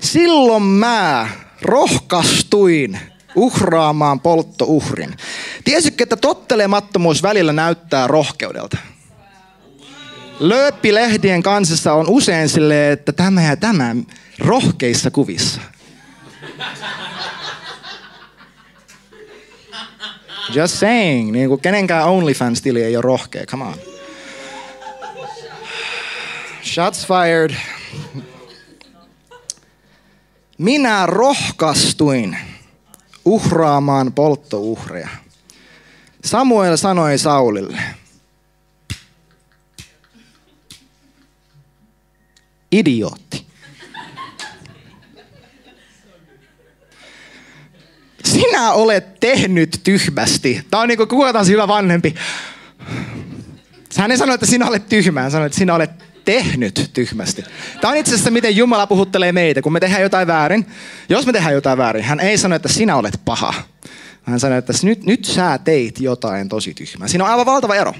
Silloin 0.00 0.62
mä 0.62 1.28
rohkastuin 1.62 2.98
uhraamaan 3.34 4.20
polttouhrin. 4.20 5.16
Tiesitkö, 5.64 6.02
että 6.02 6.16
tottelemattomuus 6.16 7.22
välillä 7.22 7.52
näyttää 7.52 8.06
rohkeudelta? 8.06 8.76
Lööppilehdien 10.42 11.42
kansissa 11.42 11.92
on 11.92 12.08
usein 12.08 12.48
sille, 12.48 12.92
että 12.92 13.12
tämä 13.12 13.42
ja 13.42 13.56
tämä 13.56 13.96
rohkeissa 14.38 15.10
kuvissa. 15.10 15.60
Just 20.54 20.78
saying. 20.78 21.32
Niin 21.32 21.48
kuin 21.48 21.60
kenenkään 21.60 22.08
OnlyFans-tili 22.08 22.82
ei 22.82 22.96
ole 22.96 23.02
rohkea. 23.02 23.46
Come 23.46 23.64
on. 23.64 23.74
Shots 26.62 27.06
fired. 27.06 27.56
Minä 30.58 31.06
rohkastuin 31.06 32.36
uhraamaan 33.24 34.12
polttouhreja. 34.12 35.08
Samuel 36.24 36.76
sanoi 36.76 37.18
Saulille, 37.18 37.82
idiootti. 42.72 43.46
Sinä 48.24 48.72
olet 48.72 49.20
tehnyt 49.20 49.80
tyhmästi. 49.84 50.66
Tämä 50.70 50.80
on 50.80 50.88
niin 50.88 50.98
kuin 50.98 51.08
kuka 51.08 51.32
taas 51.32 51.48
hyvä 51.48 51.68
vanhempi. 51.68 52.14
Hän 53.96 54.10
ei 54.10 54.16
sano, 54.16 54.34
että 54.34 54.46
sinä 54.46 54.66
olet 54.66 54.88
tyhmä, 54.88 55.22
hän 55.22 55.30
sanoi, 55.30 55.46
että 55.46 55.58
sinä 55.58 55.74
olet 55.74 55.90
tehnyt 56.24 56.90
tyhmästi. 56.92 57.44
Tämä 57.80 57.90
on 57.90 57.96
itse 57.96 58.14
asiassa, 58.14 58.30
miten 58.30 58.56
Jumala 58.56 58.86
puhuttelee 58.86 59.32
meitä, 59.32 59.62
kun 59.62 59.72
me 59.72 59.80
tehdään 59.80 60.02
jotain 60.02 60.26
väärin. 60.26 60.66
Jos 61.08 61.26
me 61.26 61.32
tehdään 61.32 61.54
jotain 61.54 61.78
väärin, 61.78 62.04
hän 62.04 62.20
ei 62.20 62.38
sano, 62.38 62.56
että 62.56 62.68
sinä 62.68 62.96
olet 62.96 63.20
paha. 63.24 63.54
Hän 64.22 64.40
sanoi, 64.40 64.58
että 64.58 64.72
nyt, 64.82 65.04
nyt 65.04 65.24
sä 65.24 65.58
teit 65.64 66.00
jotain 66.00 66.48
tosi 66.48 66.74
tyhmää. 66.74 67.08
Siinä 67.08 67.24
on 67.24 67.30
aivan 67.30 67.46
valtava 67.46 67.74
ero. 67.74 67.94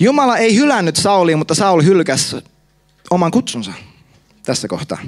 Jumala 0.00 0.36
ei 0.36 0.56
hylännyt 0.56 0.96
Saulia, 0.96 1.36
mutta 1.36 1.54
Saul 1.54 1.82
hylkäsi 1.82 2.36
oman 3.10 3.30
kutsunsa 3.30 3.72
tässä 4.42 4.68
kohtaa. 4.68 4.98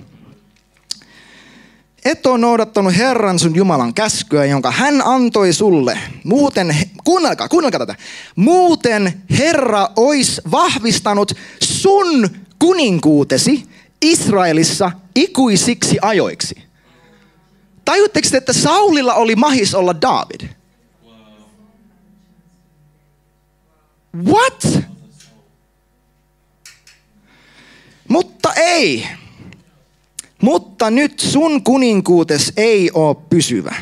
Et 2.04 2.26
ole 2.26 2.38
noudattanut 2.38 2.96
Herran 2.96 3.38
sun 3.38 3.56
Jumalan 3.56 3.94
käskyä, 3.94 4.44
jonka 4.44 4.70
hän 4.70 5.02
antoi 5.04 5.52
sulle. 5.52 5.98
Muuten, 6.24 6.76
kuunnelkaa, 7.04 7.48
kuunnelkaa 7.48 7.78
tätä. 7.78 7.94
Muuten 8.36 9.22
Herra 9.38 9.88
ois 9.96 10.40
vahvistanut 10.50 11.32
sun 11.62 12.28
kuninkuutesi 12.58 13.68
Israelissa 14.02 14.92
ikuisiksi 15.14 15.98
ajoiksi. 16.02 16.54
Tajutteko 17.84 18.28
että 18.36 18.52
Saulilla 18.52 19.14
oli 19.14 19.36
mahis 19.36 19.74
olla 19.74 20.00
David? 20.02 20.55
What? 24.24 24.78
Mutta 28.08 28.52
ei. 28.54 29.06
Mutta 30.42 30.90
nyt 30.90 31.20
sun 31.20 31.62
kuninkuutes 31.62 32.52
ei 32.56 32.90
ole 32.94 33.16
pysyvä. 33.30 33.74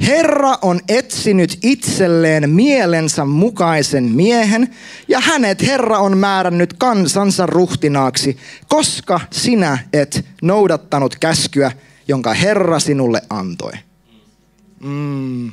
Herra 0.00 0.58
on 0.62 0.80
etsinyt 0.88 1.58
itselleen 1.62 2.50
mielensä 2.50 3.24
mukaisen 3.24 4.04
miehen, 4.04 4.74
ja 5.08 5.20
hänet 5.20 5.62
Herra 5.62 5.98
on 5.98 6.18
määrännyt 6.18 6.72
kansansa 6.72 7.46
ruhtinaaksi, 7.46 8.36
koska 8.68 9.20
sinä 9.30 9.78
et 9.92 10.26
noudattanut 10.42 11.16
käskyä, 11.16 11.72
jonka 12.08 12.34
Herra 12.34 12.80
sinulle 12.80 13.22
antoi. 13.30 13.72
Mm. 14.80 15.52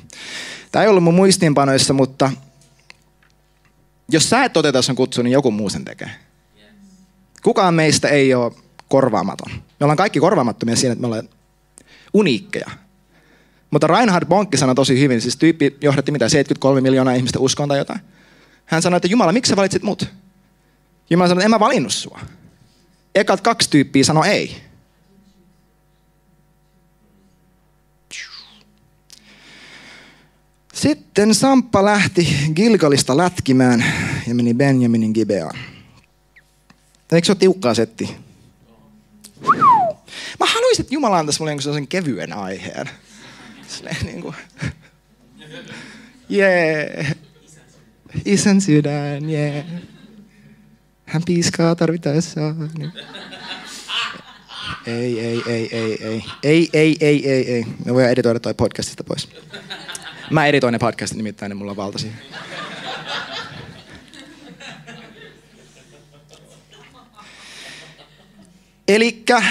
Tämä 0.71 0.83
ei 0.83 0.89
ollut 0.89 1.03
mun 1.03 1.13
muistiinpanoissa, 1.13 1.93
mutta 1.93 2.31
jos 4.11 4.29
sä 4.29 4.43
et 4.43 4.53
toteuta 4.53 4.81
sun 4.81 4.95
kutsu, 4.95 5.21
niin 5.21 5.31
joku 5.31 5.51
muu 5.51 5.69
sen 5.69 5.85
tekee. 5.85 6.09
Kukaan 7.43 7.73
meistä 7.73 8.07
ei 8.07 8.33
ole 8.33 8.51
korvaamaton. 8.87 9.51
Me 9.51 9.83
ollaan 9.83 9.97
kaikki 9.97 10.19
korvaamattomia 10.19 10.75
siinä, 10.75 10.93
että 10.93 11.01
me 11.01 11.07
ollaan 11.07 11.29
uniikkeja. 12.13 12.69
Mutta 13.71 13.87
Reinhard 13.87 14.27
Bonke 14.27 14.57
sanoi 14.57 14.75
tosi 14.75 14.99
hyvin, 14.99 15.21
siis 15.21 15.37
tyyppi 15.37 15.77
johdatti 15.81 16.11
mitä 16.11 16.29
73 16.29 16.81
miljoonaa 16.81 17.13
ihmistä 17.13 17.39
uskoon 17.39 17.69
tai 17.69 17.77
jotain. 17.77 17.99
Hän 18.65 18.81
sanoi, 18.81 18.97
että 18.97 19.07
Jumala, 19.07 19.31
miksi 19.31 19.49
sä 19.49 19.55
valitsit 19.55 19.83
mut? 19.83 20.05
Jumala 21.09 21.27
sanoi, 21.27 21.41
että 21.41 21.45
en 21.45 21.51
mä 21.51 21.59
valinnut 21.59 21.93
sua. 21.93 22.19
Ekat 23.15 23.41
kaksi 23.41 23.69
tyyppiä 23.69 24.03
sanoi 24.03 24.27
ei. 24.27 24.70
Sitten 30.81 31.35
Samppa 31.35 31.85
lähti 31.85 32.37
Gilgalista 32.55 33.17
lätkimään 33.17 33.85
ja 34.27 34.35
meni 34.35 34.53
Benjaminin 34.53 35.11
Gibeaan. 35.11 35.57
Eikö 37.11 37.25
se 37.25 37.31
ole 37.31 37.37
tiukkaa 37.37 37.73
setti? 37.73 38.15
Mä 40.39 40.45
haluaisin, 40.45 40.83
että 40.83 40.93
Jumala 40.93 41.19
antaisi 41.19 41.39
mulle 41.39 41.61
sellaisen 41.61 41.87
kevyen 41.87 42.33
aiheen. 42.33 42.89
Silleen 43.67 44.05
niin 44.05 44.21
kuin, 44.21 44.35
yeah. 46.31 47.15
Isän 48.25 48.61
sydän, 48.61 49.29
yeah. 49.29 49.65
Hän 51.05 51.21
piiskaa 51.25 51.75
tarvittaessa. 51.75 52.41
Ei, 54.85 55.19
ei, 55.19 55.41
ei, 55.47 55.69
ei, 55.71 56.05
ei. 56.05 56.23
Ei, 56.43 56.69
ei, 56.73 56.97
ei, 57.01 57.29
ei, 57.29 57.53
ei. 57.53 57.65
Me 57.85 57.93
voidaan 57.93 58.11
editoida 58.11 58.39
toi 58.39 58.53
podcastista 58.53 59.03
pois. 59.03 59.29
Mä 60.31 60.45
editoin 60.45 60.71
ne 60.71 60.79
podcastit 60.79 61.17
nimittäin, 61.17 61.49
niin 61.49 61.57
mulla 61.57 61.71
on 61.71 61.77
valta 61.77 61.97
siihen. 61.97 62.19
Elikkä, 68.87 69.43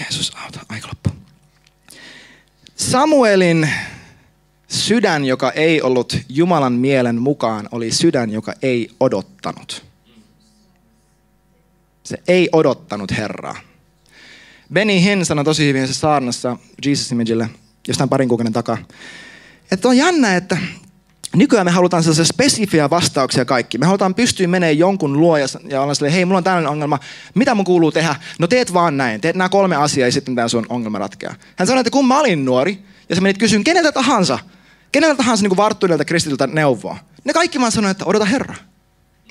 Jeesus 0.00 0.32
auta, 0.44 0.60
aika 0.68 0.88
loppu. 0.88 1.10
Samuelin 2.76 3.70
sydän, 4.68 5.24
joka 5.24 5.50
ei 5.52 5.82
ollut 5.82 6.16
Jumalan 6.28 6.72
mielen 6.72 7.22
mukaan, 7.22 7.68
oli 7.72 7.90
sydän, 7.90 8.30
joka 8.30 8.54
ei 8.62 8.90
odottanut. 9.00 9.84
Se 12.02 12.16
ei 12.28 12.48
odottanut 12.52 13.10
Herraa. 13.10 13.56
Benny 14.72 15.00
Hinn 15.00 15.24
sanoi 15.24 15.44
tosi 15.44 15.66
hyvin 15.66 15.88
se 15.88 15.94
saarnassa 15.94 16.56
Jesus 16.86 17.12
Imagelle 17.12 17.48
jostain 17.88 18.10
parin 18.10 18.28
kuukauden 18.28 18.52
takaa, 18.52 18.78
että 19.70 19.88
on 19.88 19.96
jännä, 19.96 20.36
että 20.36 20.58
nykyään 21.36 21.66
me 21.66 21.70
halutaan 21.70 22.02
sellaisia 22.02 22.24
spesifiä 22.24 22.90
vastauksia 22.90 23.44
kaikki. 23.44 23.78
Me 23.78 23.86
halutaan 23.86 24.14
pystyä 24.14 24.46
menemään 24.46 24.78
jonkun 24.78 25.20
luo 25.20 25.36
ja, 25.36 25.46
ja 25.68 25.82
olla 25.82 26.10
hei, 26.10 26.24
mulla 26.24 26.38
on 26.38 26.44
tällainen 26.44 26.70
ongelma, 26.70 26.98
mitä 27.34 27.54
mun 27.54 27.64
kuuluu 27.64 27.92
tehdä? 27.92 28.16
No 28.38 28.46
teet 28.46 28.72
vaan 28.72 28.96
näin, 28.96 29.20
teet 29.20 29.36
nämä 29.36 29.48
kolme 29.48 29.76
asiaa 29.76 30.08
ja 30.08 30.12
sitten 30.12 30.34
tämä 30.34 30.48
sun 30.48 30.66
ongelma 30.68 30.98
ratkeaa. 30.98 31.34
Hän 31.56 31.66
sanoi, 31.66 31.80
että 31.80 31.90
kun 31.90 32.08
mä 32.08 32.20
olin 32.20 32.44
nuori 32.44 32.84
ja 33.08 33.14
sä 33.14 33.20
menit 33.20 33.38
kysyn 33.38 33.64
keneltä 33.64 33.92
tahansa, 33.92 34.38
keneltä 34.92 35.16
tahansa 35.16 35.42
niin 35.42 35.56
varttuneelta 35.56 36.04
kristityltä 36.04 36.46
neuvoa. 36.46 36.98
Ne 37.24 37.32
kaikki 37.32 37.60
vaan 37.60 37.72
sanoivat, 37.72 37.96
että 37.96 38.04
odota 38.04 38.24
Herra. 38.24 38.54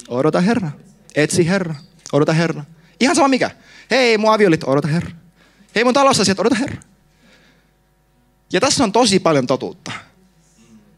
Odota 0.08 0.42
Herra. 0.42 0.72
Etsi 1.16 1.48
Herra. 1.48 1.76
Odota 2.14 2.34
Herra. 2.34 2.64
Ihan 3.00 3.16
sama 3.16 3.28
mikä. 3.28 3.52
Hei, 3.92 4.18
mun 4.18 4.34
aviolit, 4.34 4.64
odota 4.64 4.88
Herra. 4.88 5.12
Hei, 5.76 5.84
mun 5.84 5.94
talousasiat, 5.94 6.40
odota 6.40 6.56
Herra. 6.56 6.78
Ja 8.54 8.60
tässä 8.60 8.84
on 8.84 8.92
tosi 8.92 9.20
paljon 9.20 9.48
totuutta. 9.48 9.92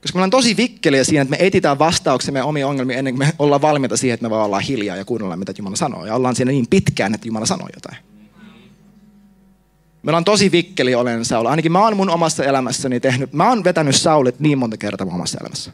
Koska 0.02 0.16
me 0.16 0.20
ollaan 0.20 0.30
tosi 0.30 0.58
vikkeliä 0.58 1.04
siinä, 1.04 1.22
että 1.22 1.32
me 1.38 1.38
etitään 1.40 1.80
vastauksemme 1.80 2.44
omiin 2.44 2.66
ongelmiin 2.66 3.00
ennen 3.00 3.14
kuin 3.14 3.28
me 3.28 3.34
ollaan 3.40 3.62
valmiita 3.62 3.98
siihen, 3.98 4.14
että 4.14 4.26
me 4.26 4.30
vaan 4.30 4.46
ollaan 4.46 4.64
hiljaa 4.64 4.96
ja 4.96 5.06
kuunnellaan, 5.06 5.40
mitä 5.40 5.54
Jumala 5.58 5.76
sanoo. 5.76 6.06
Ja 6.06 6.16
ollaan 6.16 6.36
siinä 6.36 6.52
niin 6.52 6.68
pitkään, 6.70 7.14
että 7.14 7.28
Jumala 7.28 7.46
sanoo 7.46 7.68
jotain. 7.76 7.98
Me 10.04 10.10
ollaan 10.10 10.26
tosi 10.26 10.52
vikkeli 10.52 10.96
olen 10.96 11.26
Saul. 11.26 11.46
Ainakin 11.46 11.72
mä 11.72 11.84
oon 11.84 11.98
mun 11.98 12.10
omassa 12.10 12.44
elämässäni 12.44 13.00
tehnyt, 13.00 13.34
mä 13.34 13.50
oon 13.50 13.64
vetänyt 13.64 13.96
Saulit 13.96 14.40
niin 14.40 14.58
monta 14.58 14.78
kertaa 14.78 15.06
mun 15.06 15.16
omassa 15.16 15.38
elämässä. 15.42 15.72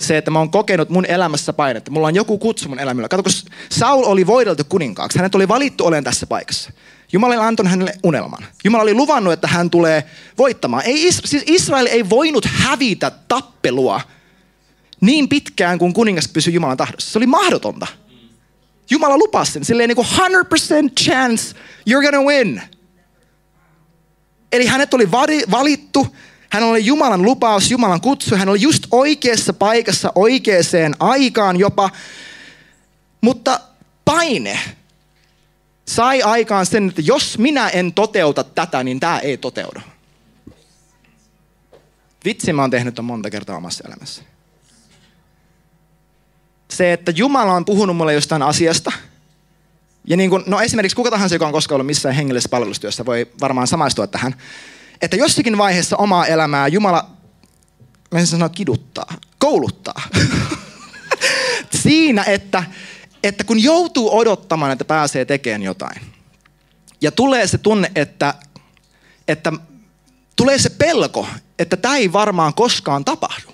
Se, 0.00 0.16
että 0.16 0.30
mä 0.30 0.38
oon 0.38 0.50
kokenut 0.50 0.90
mun 0.90 1.06
elämässä 1.06 1.52
painetta. 1.52 1.90
Mulla 1.90 2.06
on 2.06 2.14
joku 2.14 2.38
kutsu 2.38 2.68
mun 2.68 2.78
elämällä. 2.78 3.08
Kato, 3.08 3.22
kun 3.22 3.32
Saul 3.70 4.04
oli 4.04 4.26
voideltu 4.26 4.62
kuninkaaksi. 4.68 5.18
Hänet 5.18 5.34
oli 5.34 5.48
valittu 5.48 5.86
olen 5.86 6.04
tässä 6.04 6.26
paikassa. 6.26 6.72
Jumala 7.12 7.34
oli 7.34 7.44
antanut 7.44 7.70
hänelle 7.70 7.94
unelman. 8.04 8.46
Jumala 8.64 8.82
oli 8.82 8.94
luvannut, 8.94 9.32
että 9.32 9.48
hän 9.48 9.70
tulee 9.70 10.04
voittamaan. 10.38 10.82
Ei, 10.86 11.12
siis 11.12 11.44
Israel 11.46 11.86
ei 11.86 12.10
voinut 12.10 12.44
hävitä 12.44 13.10
tappelua 13.28 14.00
niin 15.00 15.28
pitkään, 15.28 15.78
kuin 15.78 15.92
kuningas 15.92 16.28
pysyi 16.28 16.54
Jumalan 16.54 16.76
tahdossa. 16.76 17.10
Se 17.10 17.18
oli 17.18 17.26
mahdotonta. 17.26 17.86
Jumala 18.90 19.18
lupasi 19.18 19.52
sen. 19.52 19.64
Silleen 19.64 19.88
niin 19.88 19.96
kuin 19.96 20.08
100% 20.08 20.92
chance 21.04 21.56
you're 21.90 22.02
gonna 22.02 22.22
win. 22.22 22.62
Eli 24.52 24.66
hänet 24.66 24.94
oli 24.94 25.10
valittu, 25.50 26.16
hän 26.50 26.62
oli 26.62 26.86
Jumalan 26.86 27.22
lupaus, 27.22 27.70
Jumalan 27.70 28.00
kutsu, 28.00 28.36
hän 28.36 28.48
oli 28.48 28.60
just 28.60 28.86
oikeassa 28.90 29.52
paikassa, 29.52 30.12
oikeaan 30.14 30.94
aikaan 31.00 31.58
jopa. 31.58 31.90
Mutta 33.20 33.60
paine 34.04 34.60
sai 35.94 36.22
aikaan 36.22 36.66
sen, 36.66 36.88
että 36.88 37.02
jos 37.04 37.38
minä 37.38 37.68
en 37.68 37.92
toteuta 37.92 38.44
tätä, 38.44 38.84
niin 38.84 39.00
tämä 39.00 39.18
ei 39.18 39.36
toteudu. 39.36 39.80
Vitsi 42.24 42.52
mä 42.52 42.62
oon 42.62 42.70
tehnyt 42.70 42.98
on 42.98 43.04
monta 43.04 43.30
kertaa 43.30 43.56
omassa 43.56 43.84
elämässä. 43.88 44.22
Se, 46.68 46.92
että 46.92 47.12
Jumala 47.16 47.52
on 47.52 47.64
puhunut 47.64 47.96
mulle 47.96 48.14
jostain 48.14 48.42
asiasta. 48.42 48.92
Ja 50.04 50.16
niin 50.16 50.30
kuin, 50.30 50.44
no 50.46 50.60
esimerkiksi 50.60 50.96
kuka 50.96 51.10
tahansa, 51.10 51.34
joka 51.34 51.46
on 51.46 51.52
koskaan 51.52 51.76
ollut 51.76 51.86
missään 51.86 52.14
hengellisessä 52.14 52.48
palvelustyössä, 52.48 53.06
voi 53.06 53.26
varmaan 53.40 53.66
samaistua 53.66 54.06
tähän. 54.06 54.34
Että 55.02 55.16
jossakin 55.16 55.58
vaiheessa 55.58 55.96
omaa 55.96 56.26
elämää 56.26 56.68
Jumala, 56.68 57.10
mä 58.14 58.24
sanoa 58.24 58.48
kiduttaa, 58.48 59.14
kouluttaa. 59.38 60.02
Siinä, 61.82 62.24
että 62.24 62.64
että 63.22 63.44
kun 63.44 63.62
joutuu 63.62 64.18
odottamaan, 64.18 64.72
että 64.72 64.84
pääsee 64.84 65.24
tekemään 65.24 65.62
jotain, 65.62 66.02
ja 67.00 67.12
tulee 67.12 67.46
se 67.46 67.58
tunne, 67.58 67.92
että, 67.94 68.34
että 69.28 69.52
tulee 70.36 70.58
se 70.58 70.70
pelko, 70.70 71.26
että 71.58 71.76
tämä 71.76 71.96
ei 71.96 72.12
varmaan 72.12 72.54
koskaan 72.54 73.04
tapahdu. 73.04 73.52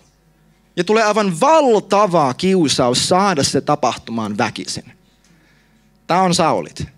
Ja 0.76 0.84
tulee 0.84 1.04
aivan 1.04 1.40
valtava 1.40 2.34
kiusaus 2.34 3.08
saada 3.08 3.42
se 3.42 3.60
tapahtumaan 3.60 4.38
väkisin. 4.38 4.92
Tämä 6.06 6.22
on 6.22 6.34
Saulit. 6.34 6.95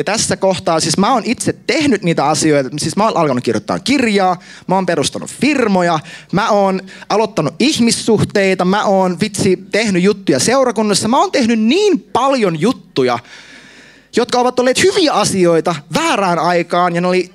Ja 0.00 0.04
tässä 0.04 0.36
kohtaa, 0.36 0.80
siis 0.80 0.98
mä 0.98 1.12
oon 1.12 1.22
itse 1.24 1.52
tehnyt 1.66 2.02
niitä 2.02 2.26
asioita, 2.26 2.70
siis 2.78 2.96
mä 2.96 3.04
oon 3.04 3.16
alkanut 3.16 3.44
kirjoittaa 3.44 3.78
kirjaa, 3.78 4.40
mä 4.66 4.74
oon 4.74 4.86
perustanut 4.86 5.30
firmoja, 5.30 6.00
mä 6.32 6.50
oon 6.50 6.80
aloittanut 7.08 7.54
ihmissuhteita, 7.58 8.64
mä 8.64 8.84
oon 8.84 9.20
vitsi 9.20 9.58
tehnyt 9.72 10.02
juttuja 10.02 10.38
seurakunnassa, 10.38 11.08
mä 11.08 11.20
oon 11.20 11.32
tehnyt 11.32 11.60
niin 11.60 12.00
paljon 12.00 12.60
juttuja, 12.60 13.18
jotka 14.16 14.38
ovat 14.38 14.58
olleet 14.58 14.82
hyviä 14.82 15.12
asioita 15.12 15.74
väärään 15.94 16.38
aikaan 16.38 16.94
ja 16.94 17.00
ne 17.00 17.08
oli, 17.08 17.30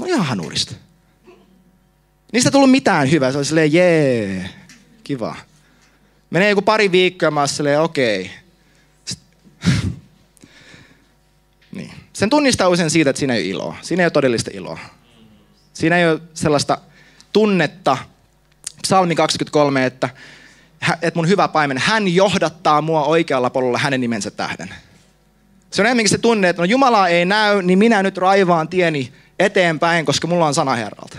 no 0.00 0.06
ihan 0.06 0.26
hanurista. 0.26 0.74
Niistä 2.32 2.48
ei 2.48 2.52
tullut 2.52 2.70
mitään 2.70 3.10
hyvää, 3.10 3.32
se 3.32 3.38
oli 3.38 3.44
silleen, 3.44 3.72
jee, 3.72 4.50
kiva. 5.04 5.36
Menee 6.30 6.50
joku 6.50 6.62
pari 6.62 6.92
viikkoa 6.92 7.26
ja 7.26 7.30
mä 7.30 7.40
oon 7.40 7.84
okei. 7.84 8.20
Okay 8.20 8.47
niin. 11.72 11.90
Sen 12.12 12.30
tunnistaa 12.30 12.68
usein 12.68 12.90
siitä, 12.90 13.10
että 13.10 13.18
siinä 13.18 13.34
ei 13.34 13.42
ole 13.42 13.50
iloa. 13.50 13.76
Siinä 13.82 14.02
ei 14.02 14.04
ole 14.04 14.10
todellista 14.10 14.50
iloa. 14.54 14.78
Siinä 15.72 15.98
ei 15.98 16.10
ole 16.10 16.20
sellaista 16.34 16.78
tunnetta. 17.32 17.98
Psalmi 18.82 19.14
23, 19.14 19.86
että, 19.86 20.08
että 21.02 21.18
mun 21.18 21.28
hyvä 21.28 21.48
paimen, 21.48 21.78
hän 21.78 22.14
johdattaa 22.14 22.82
mua 22.82 23.04
oikealla 23.04 23.50
polulla 23.50 23.78
hänen 23.78 24.00
nimensä 24.00 24.30
tähden. 24.30 24.74
Se 25.70 25.82
on 25.82 25.86
enemmänkin 25.86 26.10
se 26.10 26.18
tunne, 26.18 26.48
että 26.48 26.62
no 26.62 26.66
Jumala 26.66 27.08
ei 27.08 27.24
näy, 27.24 27.62
niin 27.62 27.78
minä 27.78 28.02
nyt 28.02 28.16
raivaan 28.16 28.68
tieni 28.68 29.12
eteenpäin, 29.38 30.06
koska 30.06 30.26
mulla 30.26 30.46
on 30.46 30.54
sana 30.54 30.74
Herralta. 30.74 31.18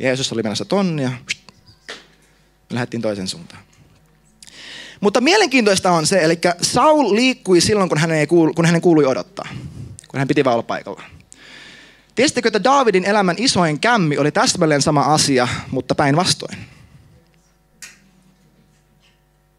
Jeesus 0.00 0.32
oli 0.32 0.42
menossa 0.42 0.64
tonnia. 0.64 1.10
Me 1.10 2.74
lähdettiin 2.74 3.02
toisen 3.02 3.28
suuntaan. 3.28 3.62
Mutta 5.04 5.20
mielenkiintoista 5.20 5.90
on 5.90 6.06
se, 6.06 6.24
eli 6.24 6.38
Saul 6.62 7.14
liikkui 7.14 7.60
silloin, 7.60 7.88
kun 7.88 7.98
hänen, 7.98 8.18
ei 8.18 8.26
kuulu, 8.26 8.54
kun 8.54 8.66
hänen 8.66 8.80
kuului 8.80 9.04
odottaa. 9.04 9.48
Kun 10.08 10.18
hän 10.18 10.28
piti 10.28 10.44
vaan 10.44 10.54
olla 10.54 10.62
paikalla. 10.62 11.02
Tiesittekö, 12.14 12.48
että 12.48 12.64
Davidin 12.64 13.04
elämän 13.04 13.36
isoin 13.38 13.80
kämmi 13.80 14.18
oli 14.18 14.32
täsmälleen 14.32 14.82
sama 14.82 15.00
asia, 15.00 15.48
mutta 15.70 15.94
päinvastoin? 15.94 16.58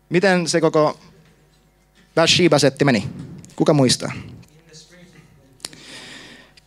Miten 0.09 0.47
se 0.47 0.61
koko 0.61 0.99
Bathsheba-setti 2.15 2.85
meni? 2.85 3.09
Kuka 3.55 3.73
muistaa? 3.73 4.11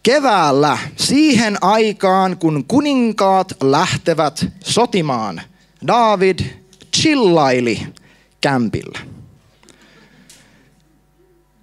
Keväällä, 0.03 0.79
siihen 0.97 1.59
aikaan, 1.61 2.37
kun 2.37 2.65
kuninkaat 2.69 3.53
lähtevät 3.63 4.47
sotimaan, 4.65 5.41
David 5.87 6.39
chillaili 6.97 7.98
kämpillä. 8.41 8.99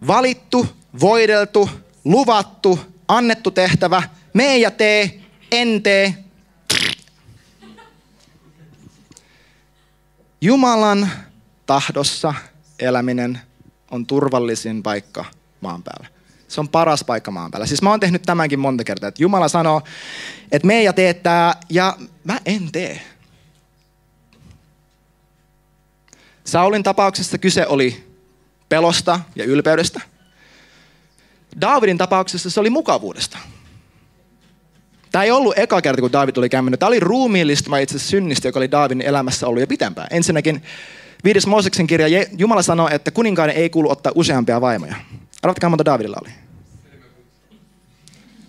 Valittu, 0.08 0.68
voideltu, 1.00 1.70
luvattu, 2.06 2.80
annettu 3.08 3.52
tehtävä, 3.52 4.04
mee 4.34 4.58
ja 4.58 4.72
tee, 4.72 5.20
en 5.52 5.84
tee. 5.84 6.16
Jumalan 10.42 11.10
tahdossa 11.66 12.34
eläminen 12.80 13.42
on 13.92 14.06
turvallisin 14.06 14.84
paikka 14.84 15.26
maan 15.62 15.84
päällä. 15.84 16.08
Se 16.48 16.62
on 16.62 16.70
paras 16.70 17.04
paikka 17.04 17.32
maan 17.32 17.52
päällä. 17.52 17.66
Siis 17.68 17.82
mä 17.82 17.90
oon 17.90 18.00
tehnyt 18.00 18.22
tämänkin 18.22 18.60
monta 18.60 18.84
kertaa, 18.84 19.08
että 19.08 19.24
Jumala 19.24 19.48
sanoo, 19.48 19.82
että 20.52 20.68
me 20.68 20.84
ja 20.84 20.94
teettää, 20.94 21.54
ja 21.70 21.98
mä 22.24 22.40
en 22.46 22.72
tee. 22.72 23.02
Saulin 26.46 26.84
tapauksessa 26.84 27.38
kyse 27.38 27.68
oli 27.68 28.04
pelosta 28.70 29.20
ja 29.36 29.44
ylpeydestä. 29.44 30.02
Davidin 31.62 31.98
tapauksessa 31.98 32.50
se 32.50 32.60
oli 32.60 32.70
mukavuudesta. 32.70 33.38
Tämä 35.12 35.24
ei 35.24 35.32
ollut 35.32 35.58
eka 35.58 35.82
kerta, 35.82 36.02
kun 36.02 36.12
David 36.12 36.38
oli 36.38 36.50
kämmennyt. 36.50 36.80
Tämä 36.80 36.88
oli 36.88 37.00
ruumiillistuma 37.00 37.78
itse 37.78 38.00
synnistä, 38.00 38.48
joka 38.48 38.60
oli 38.60 38.72
Davidin 38.72 39.02
elämässä 39.02 39.48
ollut 39.48 39.62
jo 39.62 39.68
pitempään. 39.68 40.08
Ensinnäkin 40.12 40.64
viides 41.24 41.48
Mooseksen 41.48 41.88
kirja, 41.88 42.26
Jumala 42.38 42.62
sanoi, 42.62 42.96
että 42.96 43.12
kuninkaiden 43.12 43.56
ei 43.56 43.70
kuulu 43.70 43.92
ottaa 43.92 44.12
useampia 44.16 44.62
vaimoja. 44.62 44.96
Arvatkaa 45.42 45.70
monta 45.70 45.86
Davidilla 45.86 46.18
oli. 46.22 46.30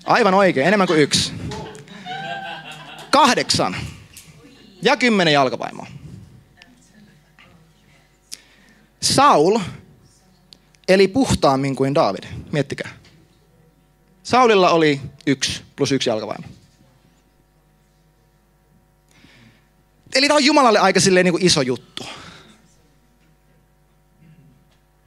Aivan 0.04 0.34
oikein, 0.34 0.66
enemmän 0.66 0.86
kuin 0.86 1.00
yksi. 1.00 1.32
Kahdeksan. 3.10 3.76
Ja 4.82 4.96
kymmenen 4.96 5.34
jalkapaimoa. 5.34 5.86
Saul 9.14 9.58
eli 10.88 11.08
puhtaammin 11.08 11.76
kuin 11.76 11.94
David. 11.94 12.24
Miettikää. 12.52 12.90
Saulilla 14.22 14.70
oli 14.70 15.00
yksi 15.26 15.62
plus 15.76 15.92
yksi 15.92 16.10
jalkavaimo. 16.10 16.48
Eli 20.14 20.26
tämä 20.26 20.36
on 20.36 20.44
Jumalalle 20.44 20.78
aika 20.78 21.00
silleen 21.00 21.24
niin 21.24 21.32
kuin 21.32 21.46
iso 21.46 21.62
juttu. 21.62 22.06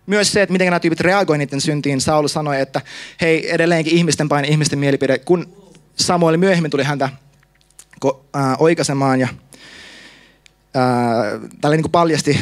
Myös 0.06 0.32
se, 0.32 0.42
että 0.42 0.54
miten 0.54 0.66
nämä 0.66 0.80
tyypit 0.80 1.00
reagoivat 1.00 1.40
niiden 1.40 1.62
syntiin. 1.62 2.02
Saul 2.02 2.28
sanoi, 2.28 2.62
että 2.62 2.82
hei, 3.22 3.54
edelleenkin 3.54 3.94
ihmisten 3.94 4.30
paine, 4.30 4.48
ihmisten 4.48 4.80
mielipide. 4.80 5.18
Kun 5.18 5.72
Samuel 5.96 6.38
myöhemmin 6.38 6.72
tuli 6.72 6.84
häntä 6.84 7.10
oikaisemaan 8.60 9.20
ja 9.20 9.28
tällä 11.62 11.76
niin 11.76 11.84
kuin 11.84 11.92
paljasti 11.92 12.40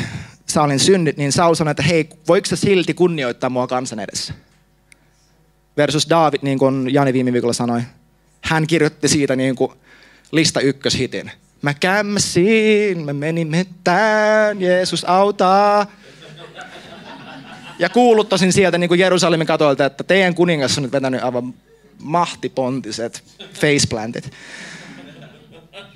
Saulin 0.58 0.80
synnit, 0.80 1.18
niin 1.18 1.32
Saul 1.32 1.56
sanoi, 1.56 1.72
että 1.72 1.84
hei, 1.84 2.10
voiko 2.28 2.46
sä 2.46 2.56
silti 2.56 2.94
kunnioittaa 2.94 3.50
mua 3.50 3.68
kansan 3.68 4.00
edessä? 4.00 4.34
Versus 5.78 6.10
David, 6.10 6.40
niin 6.42 6.60
kuin 6.60 6.94
Jani 6.94 7.14
viime 7.14 7.34
viikolla 7.34 7.54
sanoi, 7.54 7.82
hän 8.42 8.68
kirjoitti 8.68 9.08
siitä 9.08 9.36
niin 9.36 9.56
kuin 9.56 9.72
lista 10.32 10.60
ykköshitin. 10.60 11.32
Mä 11.62 11.74
kämmäsin, 11.74 13.06
mä 13.06 13.14
menin 13.14 13.48
mettään, 13.48 14.62
Jeesus 14.62 15.06
auttaa. 15.06 15.92
Ja 17.80 17.90
kuuluttasin 17.90 18.54
sieltä 18.54 18.78
niin 18.78 18.88
kuin 18.88 19.00
Jerusalemin 19.00 19.48
katoilta, 19.48 19.86
että 19.86 20.04
teidän 20.04 20.36
kuningas 20.36 20.78
on 20.78 20.84
nyt 20.84 20.92
vetänyt 20.92 21.24
aivan 21.24 21.54
mahtipontiset 22.02 23.24
faceplantit. 23.54 24.32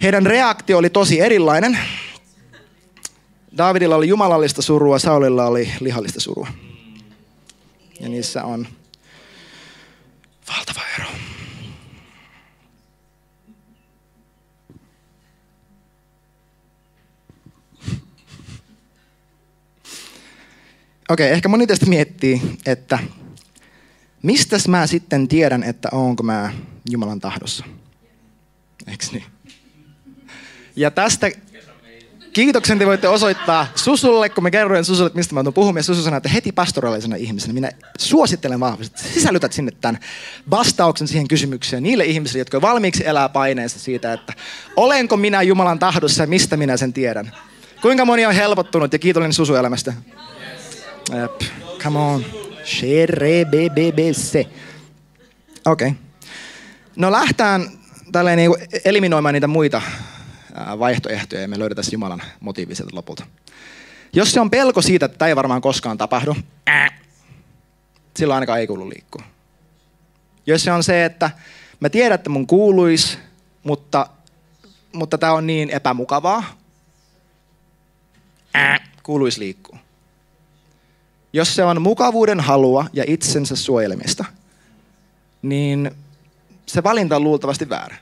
Heidän 0.04 0.26
reaktio 0.26 0.78
oli 0.78 0.90
tosi 0.90 1.20
erilainen. 1.20 1.78
Davidilla 3.58 3.96
oli 3.96 4.08
jumalallista 4.08 4.62
surua, 4.62 5.00
Saulilla 5.00 5.46
oli 5.46 5.72
lihallista 5.80 6.20
surua. 6.20 6.48
Ja 8.00 8.10
niissä 8.10 8.44
on 8.44 8.68
valtava 10.48 10.82
ero. 11.00 11.06
Okei, 21.10 21.26
okay, 21.26 21.36
ehkä 21.36 21.50
moni 21.50 21.68
teistä 21.68 21.86
miettii, 21.86 22.42
että 22.66 23.00
mistä 24.22 24.58
mä 24.68 24.88
sitten 24.88 25.28
tiedän, 25.28 25.64
että 25.64 25.90
onko 25.92 26.24
mä 26.24 26.54
Jumalan 26.90 27.20
tahdossa? 27.20 27.66
Eikö 28.88 29.06
niin? 29.12 29.24
Ja 30.76 30.92
tästä 30.92 31.32
kiitoksen 32.34 32.80
te 32.80 32.86
voitte 32.86 33.08
osoittaa 33.08 33.68
Susulle, 33.76 34.30
kun 34.30 34.44
me 34.44 34.52
kerroin 34.52 34.86
Susulle, 34.86 35.08
että 35.08 35.18
mistä 35.18 35.34
mä 35.34 35.44
tuon 35.44 35.54
puhumaan. 35.54 35.80
Ja 35.80 35.84
Susu 35.84 36.04
sanoi, 36.04 36.18
että 36.18 36.30
heti 36.30 36.52
pastoraalisena 36.52 37.16
ihmisenä 37.16 37.54
minä 37.54 37.72
suosittelen 37.98 38.60
vahvasti, 38.60 39.02
sisällytät 39.14 39.54
sinne 39.54 39.72
tämän 39.82 40.00
vastauksen 40.50 41.08
siihen 41.08 41.28
kysymykseen 41.28 41.84
niille 41.84 42.06
ihmisille, 42.06 42.42
jotka 42.42 42.62
valmiiksi 42.62 43.08
elää 43.08 43.30
paineessa 43.30 43.80
siitä, 43.80 44.14
että 44.14 44.34
olenko 44.76 45.18
minä 45.18 45.42
Jumalan 45.42 45.80
tahdossa 45.80 46.24
ja 46.24 46.28
mistä 46.28 46.58
minä 46.58 46.78
sen 46.78 46.94
tiedän. 46.94 47.32
Kuinka 47.82 48.06
moni 48.06 48.26
on 48.26 48.36
helpottunut 48.36 48.94
ja 48.94 49.00
kiitollinen 49.00 49.34
Susu 49.34 49.56
elämästä? 49.56 49.94
Yep. 51.16 51.42
Come 51.80 52.00
on. 52.00 52.26
Okei. 55.66 55.88
Okay. 55.88 55.92
No 56.96 57.12
lähtään 57.12 57.66
tälleen 58.12 58.38
niin 58.38 58.52
eliminoimaan 58.86 59.34
niitä 59.34 59.48
muita 59.48 59.82
vaihtoehtoja 60.80 61.42
ja 61.42 61.48
me 61.48 61.60
löydetään 61.60 61.88
Jumalan 61.92 62.22
motiivi 62.40 62.76
sieltä 62.76 62.96
lopulta. 62.96 63.26
Jos 64.14 64.32
se 64.32 64.40
on 64.40 64.50
pelko 64.50 64.82
siitä, 64.82 65.06
että 65.06 65.18
tämä 65.18 65.30
ei 65.30 65.36
varmaan 65.36 65.62
koskaan 65.62 65.98
tapahdu, 65.98 66.36
silloin 68.18 68.36
ainakaan 68.36 68.60
ei 68.60 68.68
kuulu 68.68 68.90
liikkua. 68.90 69.24
Jos 70.46 70.64
se 70.64 70.72
on 70.72 70.84
se, 70.84 71.06
että 71.06 71.32
mä 71.80 71.90
tiedän, 71.90 72.16
että 72.16 72.30
mun 72.30 72.48
kuuluisi, 72.48 73.18
mutta, 73.64 74.08
mutta 74.94 75.18
tämä 75.18 75.34
on 75.34 75.48
niin 75.48 75.70
epämukavaa, 75.70 76.44
kuuluisi 79.04 79.40
liikkua. 79.40 79.78
Jos 81.34 81.56
se 81.56 81.64
on 81.64 81.82
mukavuuden 81.82 82.40
halua 82.40 82.86
ja 82.94 83.04
itsensä 83.08 83.56
suojelemista, 83.56 84.26
niin 85.42 85.92
se 86.66 86.84
valinta 86.84 87.16
on 87.16 87.24
luultavasti 87.24 87.70
väärä. 87.70 87.98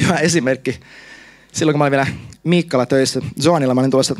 Hyvä 0.00 0.14
esimerkki 0.14 0.80
silloin 1.54 1.74
kun 1.74 1.78
mä 1.78 1.84
olin 1.84 1.90
vielä 1.90 2.06
Miikkala 2.44 2.86
töissä 2.86 3.20
Zoonilla, 3.42 3.74
mä 3.74 3.80
olin 3.80 3.90
tulossa 3.90 4.16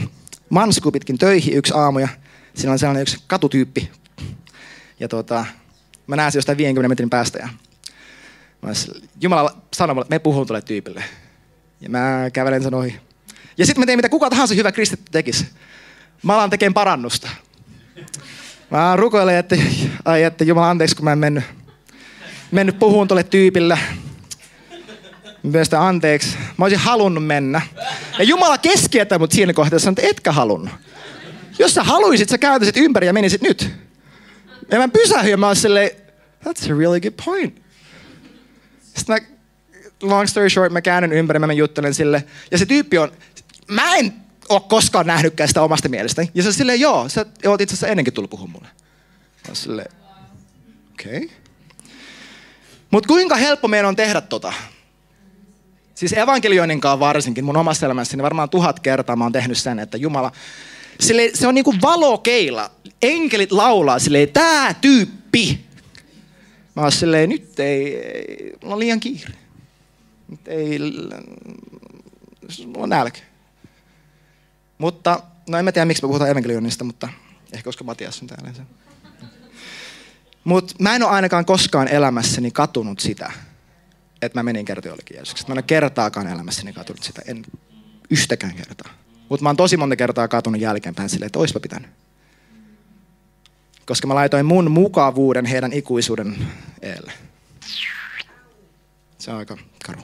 Mansku 0.50 0.92
pitkin 0.92 1.18
töihin 1.18 1.54
yksi 1.54 1.72
aamu 1.76 1.98
ja 1.98 2.08
siinä 2.54 2.72
on 2.72 2.78
sellainen 2.78 3.02
yksi 3.02 3.16
katutyyppi. 3.26 3.90
Ja 5.00 5.08
tota, 5.08 5.44
mä 6.06 6.16
näen 6.16 6.32
jostain 6.34 6.58
50 6.58 6.88
metrin 6.88 7.10
päästä 7.10 7.38
ja 7.38 7.48
mä 8.62 8.70
Jumala 9.20 9.56
sanoi 9.74 9.94
mulle, 9.94 10.06
me 10.10 10.18
puhun 10.18 10.46
tuolle 10.46 10.62
tyypille. 10.62 11.04
Ja 11.80 11.88
mä 11.88 12.30
kävelen 12.32 12.62
sen 12.62 12.74
ohi. 12.74 13.00
Ja 13.58 13.66
sitten 13.66 13.82
mä 13.82 13.86
tein 13.86 13.98
mitä 13.98 14.08
kuka 14.08 14.30
tahansa 14.30 14.54
hyvä 14.54 14.72
kristitty 14.72 15.12
tekisi. 15.12 15.46
Mä 16.22 16.34
alan 16.34 16.50
tekemään 16.50 16.74
parannusta. 16.74 17.28
Mä 18.70 18.96
rukoilen, 18.96 19.36
että, 19.36 19.56
ai, 20.04 20.22
että 20.22 20.44
Jumala 20.44 20.70
anteeksi, 20.70 20.96
kun 20.96 21.04
mä 21.04 21.12
en 21.12 21.18
mennyt, 21.18 21.44
mennyt 22.50 22.78
puhuun 22.78 23.08
tuolle 23.08 23.22
tyypille. 23.22 23.78
Myös 25.44 25.74
anteeksi. 25.74 26.36
Mä 26.56 26.64
olisin 26.64 26.78
halunnut 26.78 27.26
mennä. 27.26 27.60
Ja 28.18 28.24
Jumala 28.24 28.58
keskeyttää 28.58 29.18
mut 29.18 29.32
siinä 29.32 29.52
kohtaa 29.52 29.78
että 29.90 30.02
etkä 30.02 30.32
halunnut. 30.32 30.74
Jos 31.58 31.74
sä 31.74 31.84
haluisit, 31.84 32.28
sä 32.28 32.38
kääntäisit 32.38 32.76
ympäri 32.76 33.06
ja 33.06 33.12
menisit 33.12 33.42
nyt. 33.42 33.70
Ja 34.70 34.78
mä 34.78 34.88
pysähdyin 34.88 35.30
ja 35.30 35.36
mä 35.36 35.48
olisin 35.48 35.62
silleen, 35.62 35.90
that's 36.44 36.72
a 36.72 36.78
really 36.78 37.00
good 37.00 37.14
point. 37.24 37.62
Sitten 38.94 39.16
mä, 39.16 39.26
long 40.02 40.26
story 40.26 40.50
short, 40.50 40.72
mä 40.72 40.80
käännyn 40.80 41.12
ympäri, 41.12 41.38
mä 41.38 41.52
juttelen 41.52 41.94
sille. 41.94 42.24
Ja 42.50 42.58
se 42.58 42.66
tyyppi 42.66 42.98
on, 42.98 43.12
mä 43.68 43.94
en 43.96 44.12
ole 44.48 44.60
koskaan 44.68 45.06
nähnytkään 45.06 45.48
sitä 45.48 45.62
omasta 45.62 45.88
mielestäni. 45.88 46.30
Ja 46.34 46.42
se 46.42 46.52
silleen, 46.52 46.80
joo, 46.80 47.08
sä 47.08 47.26
oot 47.46 47.60
itse 47.60 47.72
asiassa 47.72 47.88
ennenkin 47.88 48.14
tullut 48.14 48.30
puhumaan 48.30 48.52
mulle. 48.52 48.68
Mä 49.48 49.54
silleen, 49.54 49.92
okei. 50.92 51.16
Okay. 51.16 51.28
Mutta 52.90 53.06
kuinka 53.06 53.36
helppo 53.36 53.68
meidän 53.68 53.88
on 53.88 53.96
tehdä 53.96 54.20
tota? 54.20 54.52
Siis 55.94 56.12
evankelioinninkaan 56.12 57.00
varsinkin, 57.00 57.44
mun 57.44 57.56
omassa 57.56 57.86
elämässäni 57.86 58.22
varmaan 58.22 58.50
tuhat 58.50 58.80
kertaa 58.80 59.16
mä 59.16 59.24
oon 59.24 59.32
tehnyt 59.32 59.58
sen, 59.58 59.78
että 59.78 59.96
Jumala, 59.96 60.32
sille, 61.00 61.30
se 61.34 61.46
on 61.46 61.54
niinku 61.54 61.74
valokeila. 61.82 62.70
Enkelit 63.02 63.52
laulaa 63.52 63.98
silleen, 63.98 64.28
tää 64.28 64.74
tyyppi. 64.74 65.66
Mä 66.76 66.82
oon 66.82 66.92
silleen, 66.92 67.28
nyt 67.28 67.60
ei, 67.60 67.96
ei 67.96 68.52
mulla 68.62 68.74
on 68.74 68.78
liian 68.78 69.00
kiire. 69.00 69.34
Nyt 70.28 70.48
ei, 70.48 70.78
mulla 72.66 72.82
on 72.82 72.88
nälkä. 72.88 73.20
Mutta, 74.78 75.20
no 75.48 75.58
en 75.58 75.64
mä 75.64 75.72
tiedä 75.72 75.86
miksi 75.86 76.02
me 76.02 76.06
puhutaan 76.06 76.30
evankelioinnista, 76.30 76.84
mutta 76.84 77.08
ehkä 77.52 77.64
koska 77.64 77.84
Matias 77.84 78.22
on 78.22 78.28
täällä. 78.28 78.52
Mutta 80.44 80.74
mä 80.78 80.94
en 80.94 81.02
ole 81.02 81.10
ainakaan 81.10 81.44
koskaan 81.44 81.88
elämässäni 81.88 82.50
katunut 82.50 83.00
sitä, 83.00 83.32
että 84.26 84.38
mä 84.38 84.42
menin 84.42 84.64
kertoa 84.64 84.90
jollekin 84.90 85.16
Jeesuksesta. 85.16 85.50
Mä 85.50 85.54
en 85.54 85.58
ole 85.58 85.62
kertaakaan 85.62 86.26
elämässäni 86.26 86.72
katunut 86.72 87.02
sitä, 87.02 87.22
en 87.26 87.44
yhtäkään 88.10 88.54
kertaa. 88.54 88.92
Mutta 89.28 89.42
mä 89.42 89.48
oon 89.48 89.56
tosi 89.56 89.76
monta 89.76 89.96
kertaa 89.96 90.28
katunut 90.28 90.60
jälkeenpäin 90.60 91.08
silleen, 91.08 91.26
että 91.26 91.38
oispa 91.38 91.60
pitänyt. 91.60 91.90
koska 93.86 94.06
mä 94.06 94.14
laitoin 94.14 94.46
mun 94.46 94.70
mukavuuden 94.70 95.46
heidän 95.46 95.72
ikuisuuden 95.72 96.48
eelle. 96.82 97.12
Se 99.18 99.30
on 99.30 99.36
aika 99.36 99.56
karu. 99.86 100.02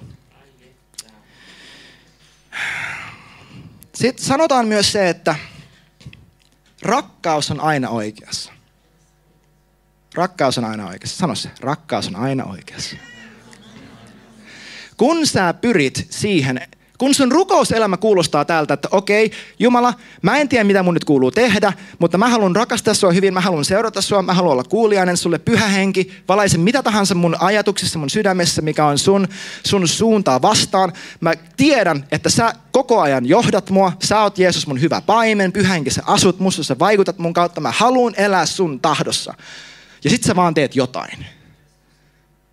Sitten 3.94 4.24
sanotaan 4.24 4.68
myös 4.68 4.92
se, 4.92 5.09
että 5.09 5.37
rakkaus 6.83 7.50
on 7.50 7.61
aina 7.61 7.88
oikeassa. 7.88 8.52
Rakkaus 10.14 10.59
on 10.59 10.64
aina 10.64 10.88
oikeassa. 10.88 11.16
Sano 11.16 11.35
se, 11.35 11.50
rakkaus 11.61 12.09
on 12.09 12.16
aina 12.16 12.44
oikeassa. 12.44 12.96
Kun 15.01 15.27
sä 15.27 15.55
pyrit 15.55 16.07
siihen, 16.11 16.61
kun 16.99 17.15
sun 17.15 17.33
rukouselämä 17.33 17.97
kuulostaa 17.97 18.45
tältä, 18.45 18.75
että 18.75 18.89
okei, 18.91 19.31
Jumala, 19.59 19.95
mä 20.23 20.37
en 20.37 20.49
tiedä 20.49 20.65
mitä 20.65 20.83
mun 20.83 20.95
nyt 20.95 21.05
kuuluu 21.05 21.31
tehdä, 21.31 21.73
mutta 21.99 22.19
mä 22.19 22.29
haluan 22.29 22.57
rakastaa 22.57 22.95
sua 22.95 23.13
hyvin, 23.13 23.35
mä 23.35 23.41
haluan 23.41 23.65
seurata 23.65 24.03
sua, 24.03 24.23
mä 24.23 24.35
haluan 24.35 24.53
olla 24.53 24.65
kuulijainen 24.65 25.17
sulle, 25.17 25.39
pyhä 25.39 25.67
henki, 25.67 26.13
valaise 26.29 26.59
mitä 26.59 26.83
tahansa 26.83 27.15
mun 27.15 27.37
ajatuksissa, 27.39 27.99
mun 27.99 28.11
sydämessä, 28.11 28.63
mikä 28.63 28.85
on 28.87 28.99
sun, 28.99 29.29
sun 29.67 29.89
suuntaa 29.89 30.43
vastaan. 30.43 30.93
Mä 31.21 31.33
tiedän, 31.57 32.05
että 32.13 32.31
sä 32.31 32.53
koko 32.73 33.01
ajan 33.01 33.27
johdat 33.27 33.71
mua, 33.71 33.93
sä 34.03 34.21
oot 34.21 34.39
Jeesus 34.39 34.67
mun 34.67 34.81
hyvä 34.81 35.01
paimen, 35.01 35.53
pyhä 35.53 35.73
henki, 35.73 35.91
sä 35.91 36.03
asut 36.07 36.39
musta, 36.39 36.63
sä 36.63 36.79
vaikutat 36.79 37.19
mun 37.19 37.35
kautta, 37.35 37.61
mä 37.61 37.71
haluan 37.71 38.15
elää 38.17 38.47
sun 38.47 38.81
tahdossa. 38.81 39.35
Ja 40.05 40.11
sit 40.11 40.23
sä 40.23 40.37
vaan 40.37 40.55
teet 40.55 40.77
jotain. 40.77 41.39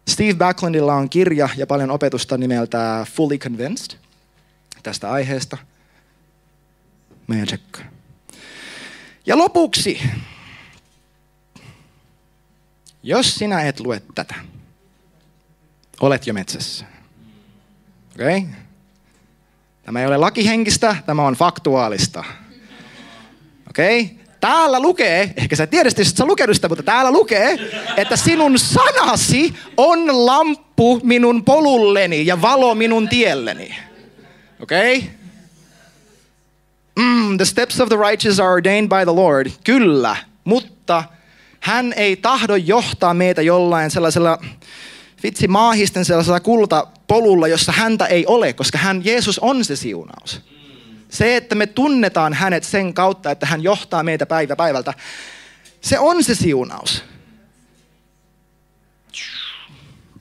Steve 0.07 0.33
Backlundilla 0.33 0.93
on 0.93 1.09
kirja 1.09 1.49
ja 1.57 1.67
paljon 1.67 1.91
opetusta 1.91 2.37
nimeltä 2.37 3.05
Fully 3.13 3.37
Convinced 3.37 3.97
tästä 4.83 5.11
aiheesta. 5.11 5.57
Tsekkaa. 7.45 7.85
Ja 9.25 9.37
lopuksi, 9.37 10.09
jos 13.03 13.35
sinä 13.35 13.61
et 13.61 13.79
lue 13.79 14.01
tätä, 14.15 14.35
olet 15.99 16.27
jo 16.27 16.33
metsässä. 16.33 16.85
Okei? 18.15 18.37
Okay? 18.37 18.51
Tämä 19.83 19.99
ei 19.99 20.07
ole 20.07 20.17
lakihenkistä, 20.17 20.95
tämä 21.05 21.27
on 21.27 21.33
faktuaalista. 21.33 22.23
Okei? 23.69 24.01
Okay? 24.01 24.26
Täällä 24.47 24.79
lukee, 24.79 25.33
ehkä 25.37 25.55
sä 25.55 25.67
tiedät, 25.67 25.99
että 25.99 26.17
sä 26.17 26.25
lukenut 26.25 26.55
sitä, 26.55 26.67
mutta 26.67 26.83
täällä 26.83 27.11
lukee, 27.11 27.57
että 27.97 28.15
sinun 28.15 28.59
sanasi 28.59 29.53
on 29.77 30.25
lamppu 30.25 30.99
minun 31.03 31.43
polulleni 31.43 32.25
ja 32.25 32.41
valo 32.41 32.75
minun 32.75 33.09
tielleni. 33.09 33.75
Okei? 34.61 34.97
Okay? 34.97 35.09
Mm, 36.99 37.37
the 37.37 37.45
steps 37.45 37.81
of 37.81 37.89
the 37.89 37.97
righteous 38.09 38.39
are 38.39 38.49
ordained 38.49 38.89
by 38.89 39.03
the 39.03 39.15
Lord. 39.15 39.47
Kyllä, 39.63 40.15
mutta 40.43 41.03
hän 41.59 41.93
ei 41.93 42.15
tahdo 42.15 42.55
johtaa 42.55 43.13
meitä 43.13 43.41
jollain 43.41 43.91
sellaisella 43.91 44.37
vitsi 45.23 45.47
maahisten 45.47 46.05
sellaisella 46.05 46.39
kultapolulla, 46.39 47.47
jossa 47.47 47.71
häntä 47.71 48.05
ei 48.05 48.25
ole, 48.25 48.53
koska 48.53 48.77
hän, 48.77 49.05
Jeesus 49.05 49.39
on 49.39 49.65
se 49.65 49.75
siunaus. 49.75 50.41
Se, 51.09 51.37
että 51.37 51.55
me 51.55 51.67
tunnetaan 51.67 52.33
hänet 52.33 52.63
sen 52.63 52.93
kautta, 52.93 53.31
että 53.31 53.45
hän 53.45 53.63
johtaa 53.63 54.03
meitä 54.03 54.25
päivä 54.25 54.55
päivältä, 54.55 54.93
se 55.81 55.99
on 55.99 56.23
se 56.23 56.35
siunaus. 56.35 57.03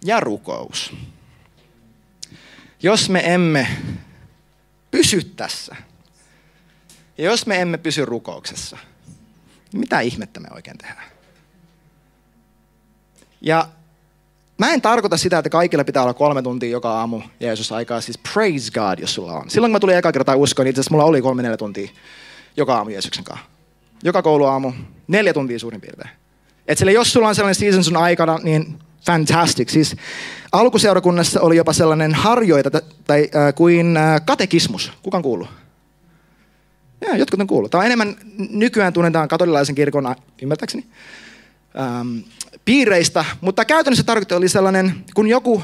Ja 0.05 0.21
rukous. 0.21 0.95
Jos 2.83 3.09
me 3.09 3.35
emme 3.35 3.69
pysy 4.91 5.25
tässä, 5.25 5.77
ja 7.19 7.25
jos 7.25 7.47
me 7.47 7.61
emme 7.61 7.79
pysy 7.79 8.05
rukouksessa, 8.05 8.79
niin 9.73 9.81
mitä 9.81 10.01
ihmettä 10.01 10.41
me 10.41 10.49
oikein 10.51 10.79
tehdään? 10.79 11.11
Ja 13.41 13.69
Mä 14.59 14.71
en 14.71 14.83
tarkoita 14.83 15.17
sitä, 15.17 15.39
että 15.39 15.51
kaikilla 15.51 15.85
pitää 15.85 16.03
olla 16.03 16.15
kolme 16.15 16.43
tuntia 16.43 16.71
joka 16.71 16.91
aamu 16.91 17.23
Jeesus 17.41 17.73
aikaa. 17.73 18.01
Siis 18.01 18.19
praise 18.33 18.73
God, 18.73 18.99
jos 18.99 19.15
sulla 19.15 19.33
on. 19.33 19.51
Silloin 19.51 19.71
kun 19.71 19.77
mä 19.77 19.81
tulin 19.81 19.97
eka 19.97 20.13
kertaa 20.13 20.37
uskoon, 20.37 20.65
niin 20.65 20.71
itse 20.71 20.81
asiassa 20.81 20.95
mulla 20.95 21.05
oli 21.05 21.23
kolme 21.23 21.43
neljä 21.43 21.57
tuntia 21.57 21.89
joka 22.57 22.77
aamu 22.77 22.91
Jeesuksen 22.91 23.25
kanssa. 23.25 23.47
Joka 24.03 24.23
kouluaamu, 24.23 24.73
neljä 25.09 25.33
tuntia 25.33 25.59
suurin 25.59 25.81
piirtein. 25.81 26.11
Et 26.69 26.79
sille, 26.79 26.93
jos 26.93 27.13
sulla 27.13 27.29
on 27.29 27.35
sellainen 27.35 27.55
season 27.55 27.85
sun 27.85 27.97
aikana, 27.97 28.39
niin 28.43 28.79
fantastic. 29.07 29.69
Siis 29.69 29.97
alkuseurakunnassa 30.53 31.41
oli 31.41 31.57
jopa 31.57 31.73
sellainen 31.73 32.15
harjoita 32.15 32.71
tai 33.07 33.31
äh, 33.37 33.55
kuin 33.55 33.97
äh, 33.97 34.21
katekismus. 34.25 34.93
Kukaan 35.03 35.23
kuuluu? 35.23 35.49
Ja, 37.01 37.17
jotkut 37.17 37.41
on 37.41 37.47
kuullut. 37.47 37.71
Tämä 37.71 37.81
on 37.81 37.87
enemmän, 37.87 38.17
nykyään 38.51 38.93
tunnetaan 38.93 39.29
katolilaisen 39.29 39.75
kirkon, 39.75 40.15
ymmärtääkseni, 40.43 40.87
ähm, 41.81 42.19
piireistä, 42.65 43.25
mutta 43.41 43.65
käytännössä 43.65 44.05
tarkoitus 44.05 44.37
oli 44.37 44.49
sellainen, 44.49 45.05
kun 45.15 45.29
joku 45.29 45.63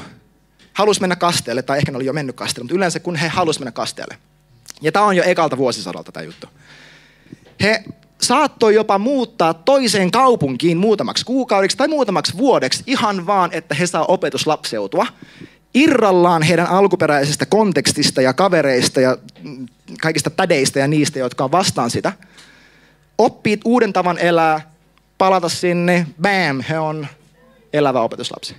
halusi 0.73 1.01
mennä 1.01 1.15
kasteelle, 1.15 1.61
tai 1.61 1.77
ehkä 1.77 1.91
ne 1.91 1.95
oli 1.95 2.05
jo 2.05 2.13
mennyt 2.13 2.35
kasteelle, 2.35 2.63
mutta 2.63 2.75
yleensä 2.75 2.99
kun 2.99 3.15
he 3.15 3.27
halusivat 3.27 3.61
mennä 3.63 3.71
kasteelle. 3.71 4.17
Ja 4.81 4.91
tämä 4.91 5.05
on 5.05 5.15
jo 5.15 5.23
ekalta 5.25 5.57
vuosisadalta 5.57 6.11
tämä 6.11 6.23
juttu. 6.23 6.47
He 7.61 7.83
saattoi 8.21 8.75
jopa 8.75 8.97
muuttaa 8.99 9.53
toiseen 9.53 10.11
kaupunkiin 10.11 10.77
muutamaksi 10.77 11.25
kuukaudeksi 11.25 11.77
tai 11.77 11.87
muutamaksi 11.87 12.37
vuodeksi 12.37 12.83
ihan 12.87 13.25
vaan, 13.25 13.49
että 13.53 13.75
he 13.75 13.87
saa 13.87 14.05
opetuslapseutua 14.05 15.07
irrallaan 15.73 16.41
heidän 16.41 16.67
alkuperäisestä 16.67 17.45
kontekstista 17.45 18.21
ja 18.21 18.33
kavereista 18.33 19.01
ja 19.01 19.17
kaikista 20.01 20.29
tädeistä 20.29 20.79
ja 20.79 20.87
niistä, 20.87 21.19
jotka 21.19 21.43
on 21.43 21.51
vastaan 21.51 21.89
sitä. 21.89 22.13
Oppii 23.17 23.59
uuden 23.65 23.93
tavan 23.93 24.17
elää, 24.17 24.72
palata 25.17 25.49
sinne, 25.49 26.07
bam, 26.21 26.61
he 26.69 26.79
on 26.79 27.07
elävä 27.73 28.01
opetuslapsi. 28.01 28.55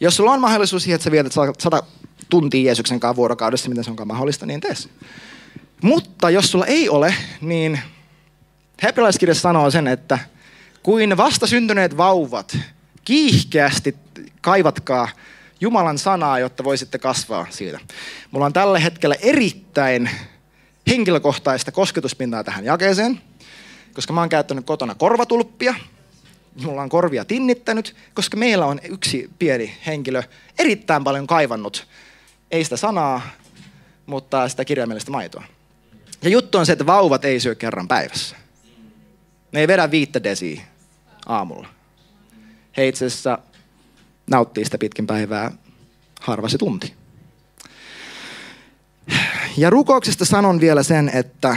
Jos 0.00 0.16
sulla 0.16 0.32
on 0.32 0.40
mahdollisuus 0.40 0.82
siihen, 0.82 0.94
että 0.94 1.04
sä 1.04 1.10
vietät 1.10 1.32
sata 1.58 1.82
tuntia 2.30 2.66
Jeesuksen 2.66 3.00
kanssa 3.00 3.16
vuorokaudessa, 3.16 3.68
miten 3.68 3.84
se 3.84 3.90
onkaan 3.90 4.06
mahdollista, 4.06 4.46
niin 4.46 4.60
tee 4.60 4.74
Mutta 5.82 6.30
jos 6.30 6.50
sulla 6.50 6.66
ei 6.66 6.88
ole, 6.88 7.14
niin 7.40 7.80
hebrealaiskirja 8.82 9.34
sanoo 9.34 9.70
sen, 9.70 9.88
että 9.88 10.18
kuin 10.82 11.16
vasta 11.16 11.46
syntyneet 11.46 11.96
vauvat, 11.96 12.58
kiihkeästi 13.04 13.96
kaivatkaa 14.40 15.08
Jumalan 15.60 15.98
sanaa, 15.98 16.38
jotta 16.38 16.64
voisitte 16.64 16.98
kasvaa 16.98 17.46
siitä. 17.50 17.78
Mulla 18.30 18.46
on 18.46 18.52
tällä 18.52 18.78
hetkellä 18.78 19.14
erittäin 19.22 20.10
henkilökohtaista 20.88 21.72
kosketuspintaa 21.72 22.44
tähän 22.44 22.64
jakeeseen 22.64 23.20
koska 23.94 24.12
mä 24.12 24.20
oon 24.20 24.28
käyttänyt 24.28 24.66
kotona 24.66 24.94
korvatulppia, 24.94 25.74
mulla 26.64 26.82
on 26.82 26.88
korvia 26.88 27.24
tinnittänyt, 27.24 27.96
koska 28.14 28.36
meillä 28.36 28.66
on 28.66 28.80
yksi 28.88 29.30
pieni 29.38 29.76
henkilö 29.86 30.22
erittäin 30.58 31.04
paljon 31.04 31.26
kaivannut, 31.26 31.86
ei 32.50 32.64
sitä 32.64 32.76
sanaa, 32.76 33.22
mutta 34.06 34.48
sitä 34.48 34.64
kirjaimellista 34.64 35.10
maitoa. 35.10 35.44
Ja 36.22 36.30
juttu 36.30 36.58
on 36.58 36.66
se, 36.66 36.72
että 36.72 36.86
vauvat 36.86 37.24
ei 37.24 37.40
syö 37.40 37.54
kerran 37.54 37.88
päivässä. 37.88 38.36
Ne 39.52 39.60
ei 39.60 39.68
vedä 39.68 39.90
viittä 39.90 40.22
desiä 40.22 40.62
aamulla. 41.26 41.68
He 42.76 42.88
itse 42.88 43.06
asiassa 43.06 43.38
nauttii 44.30 44.64
sitä 44.64 44.78
pitkin 44.78 45.06
päivää 45.06 45.52
harva 46.20 46.48
se 46.48 46.58
tunti. 46.58 46.94
Ja 49.56 49.70
rukouksesta 49.70 50.24
sanon 50.24 50.60
vielä 50.60 50.82
sen, 50.82 51.10
että 51.14 51.56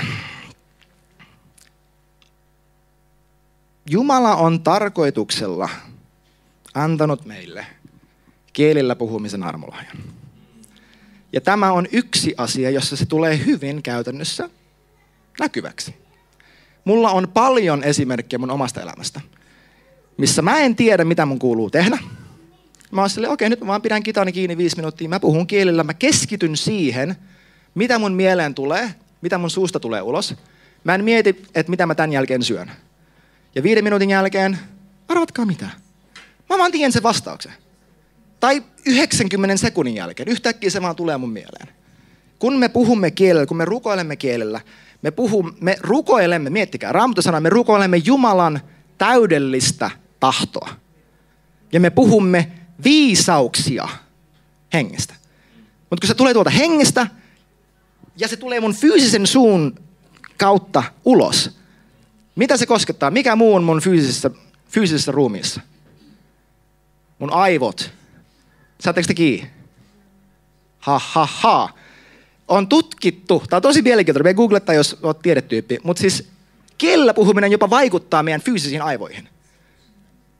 Jumala 3.89 4.35
on 4.35 4.61
tarkoituksella 4.61 5.69
antanut 6.73 7.25
meille 7.25 7.65
kielillä 8.53 8.95
puhumisen 8.95 9.43
armolahjan. 9.43 9.97
Ja 11.33 11.41
tämä 11.41 11.71
on 11.71 11.87
yksi 11.91 12.33
asia, 12.37 12.69
jossa 12.69 12.95
se 12.95 13.05
tulee 13.05 13.45
hyvin 13.45 13.83
käytännössä 13.83 14.49
näkyväksi. 15.39 15.95
Mulla 16.85 17.11
on 17.11 17.27
paljon 17.33 17.83
esimerkkejä 17.83 18.39
mun 18.39 18.51
omasta 18.51 18.81
elämästä, 18.81 19.21
missä 20.17 20.41
mä 20.41 20.59
en 20.59 20.75
tiedä, 20.75 21.05
mitä 21.05 21.25
mun 21.25 21.39
kuuluu 21.39 21.69
tehdä. 21.69 21.97
Mä 22.91 23.01
oon 23.01 23.09
silleen, 23.09 23.33
okei, 23.33 23.49
nyt 23.49 23.59
mä 23.59 23.67
vaan 23.67 23.81
pidän 23.81 24.03
kitani 24.03 24.31
kiinni 24.31 24.57
viisi 24.57 24.75
minuuttia, 24.75 25.09
mä 25.09 25.19
puhun 25.19 25.47
kielillä, 25.47 25.83
mä 25.83 25.93
keskityn 25.93 26.57
siihen, 26.57 27.15
mitä 27.75 27.99
mun 27.99 28.13
mieleen 28.13 28.55
tulee, 28.55 28.95
mitä 29.21 29.37
mun 29.37 29.49
suusta 29.49 29.79
tulee 29.79 30.01
ulos. 30.01 30.35
Mä 30.83 30.95
en 30.95 31.03
mieti, 31.03 31.43
että 31.55 31.69
mitä 31.69 31.85
mä 31.85 31.95
tämän 31.95 32.13
jälkeen 32.13 32.43
syön. 32.43 32.71
Ja 33.55 33.63
viiden 33.63 33.83
minuutin 33.83 34.09
jälkeen, 34.09 34.59
arvatkaa 35.07 35.45
mitä? 35.45 35.69
Mä 36.49 36.57
vaan 36.57 36.71
tiedän 36.71 36.91
sen 36.91 37.03
vastauksen. 37.03 37.53
Tai 38.39 38.63
90 38.85 39.57
sekunnin 39.57 39.95
jälkeen, 39.95 40.29
yhtäkkiä 40.29 40.69
se 40.69 40.81
vaan 40.81 40.95
tulee 40.95 41.17
mun 41.17 41.29
mieleen. 41.29 41.67
Kun 42.39 42.59
me 42.59 42.69
puhumme 42.69 43.11
kielellä, 43.11 43.45
kun 43.45 43.57
me 43.57 43.65
rukoilemme 43.65 44.15
kielellä, 44.15 44.61
me, 45.01 45.11
puhumme, 45.11 45.53
me 45.61 45.77
rukoilemme, 45.79 46.49
miettikää, 46.49 46.91
Raamattu 46.91 47.21
sanoo, 47.21 47.41
me 47.41 47.49
rukoilemme 47.49 47.97
Jumalan 47.97 48.61
täydellistä 48.97 49.91
tahtoa. 50.19 50.69
Ja 51.71 51.79
me 51.79 51.89
puhumme 51.89 52.51
viisauksia 52.83 53.87
hengestä. 54.73 55.13
Mutta 55.89 56.01
kun 56.01 56.07
se 56.07 56.13
tulee 56.13 56.33
tuolta 56.33 56.49
hengestä, 56.49 57.07
ja 58.17 58.27
se 58.27 58.37
tulee 58.37 58.59
mun 58.59 58.73
fyysisen 58.73 59.27
suun 59.27 59.79
kautta 60.37 60.83
ulos, 61.05 61.57
Mitä 62.35 62.57
se 62.57 62.65
koskettaa? 62.65 63.11
Mikä 63.11 63.35
muu 63.35 63.55
on 63.55 63.63
mun 63.63 63.81
fyysisessä, 63.81 64.31
fyysisessä 64.69 65.11
ruumiissa? 65.11 65.61
Mun 67.19 67.33
aivot. 67.33 67.91
Saatteko 68.79 69.07
te 69.07 69.13
kiinni? 69.13 69.49
Ha, 70.79 70.99
ha, 70.99 71.27
ha. 71.31 71.69
On 72.47 72.67
tutkittu, 72.67 73.43
tämä 73.49 73.57
on 73.57 73.61
tosi 73.61 73.81
mielenkiintoinen, 73.81 74.29
me 74.29 74.33
googlettaa, 74.33 74.75
jos 74.75 74.97
olet 75.03 75.19
tiedetyyppi, 75.21 75.79
mutta 75.83 76.01
siis 76.01 76.29
kielellä 76.77 77.13
puhuminen 77.13 77.51
jopa 77.51 77.69
vaikuttaa 77.69 78.23
meidän 78.23 78.41
fyysisiin 78.41 78.81
aivoihin. 78.81 79.29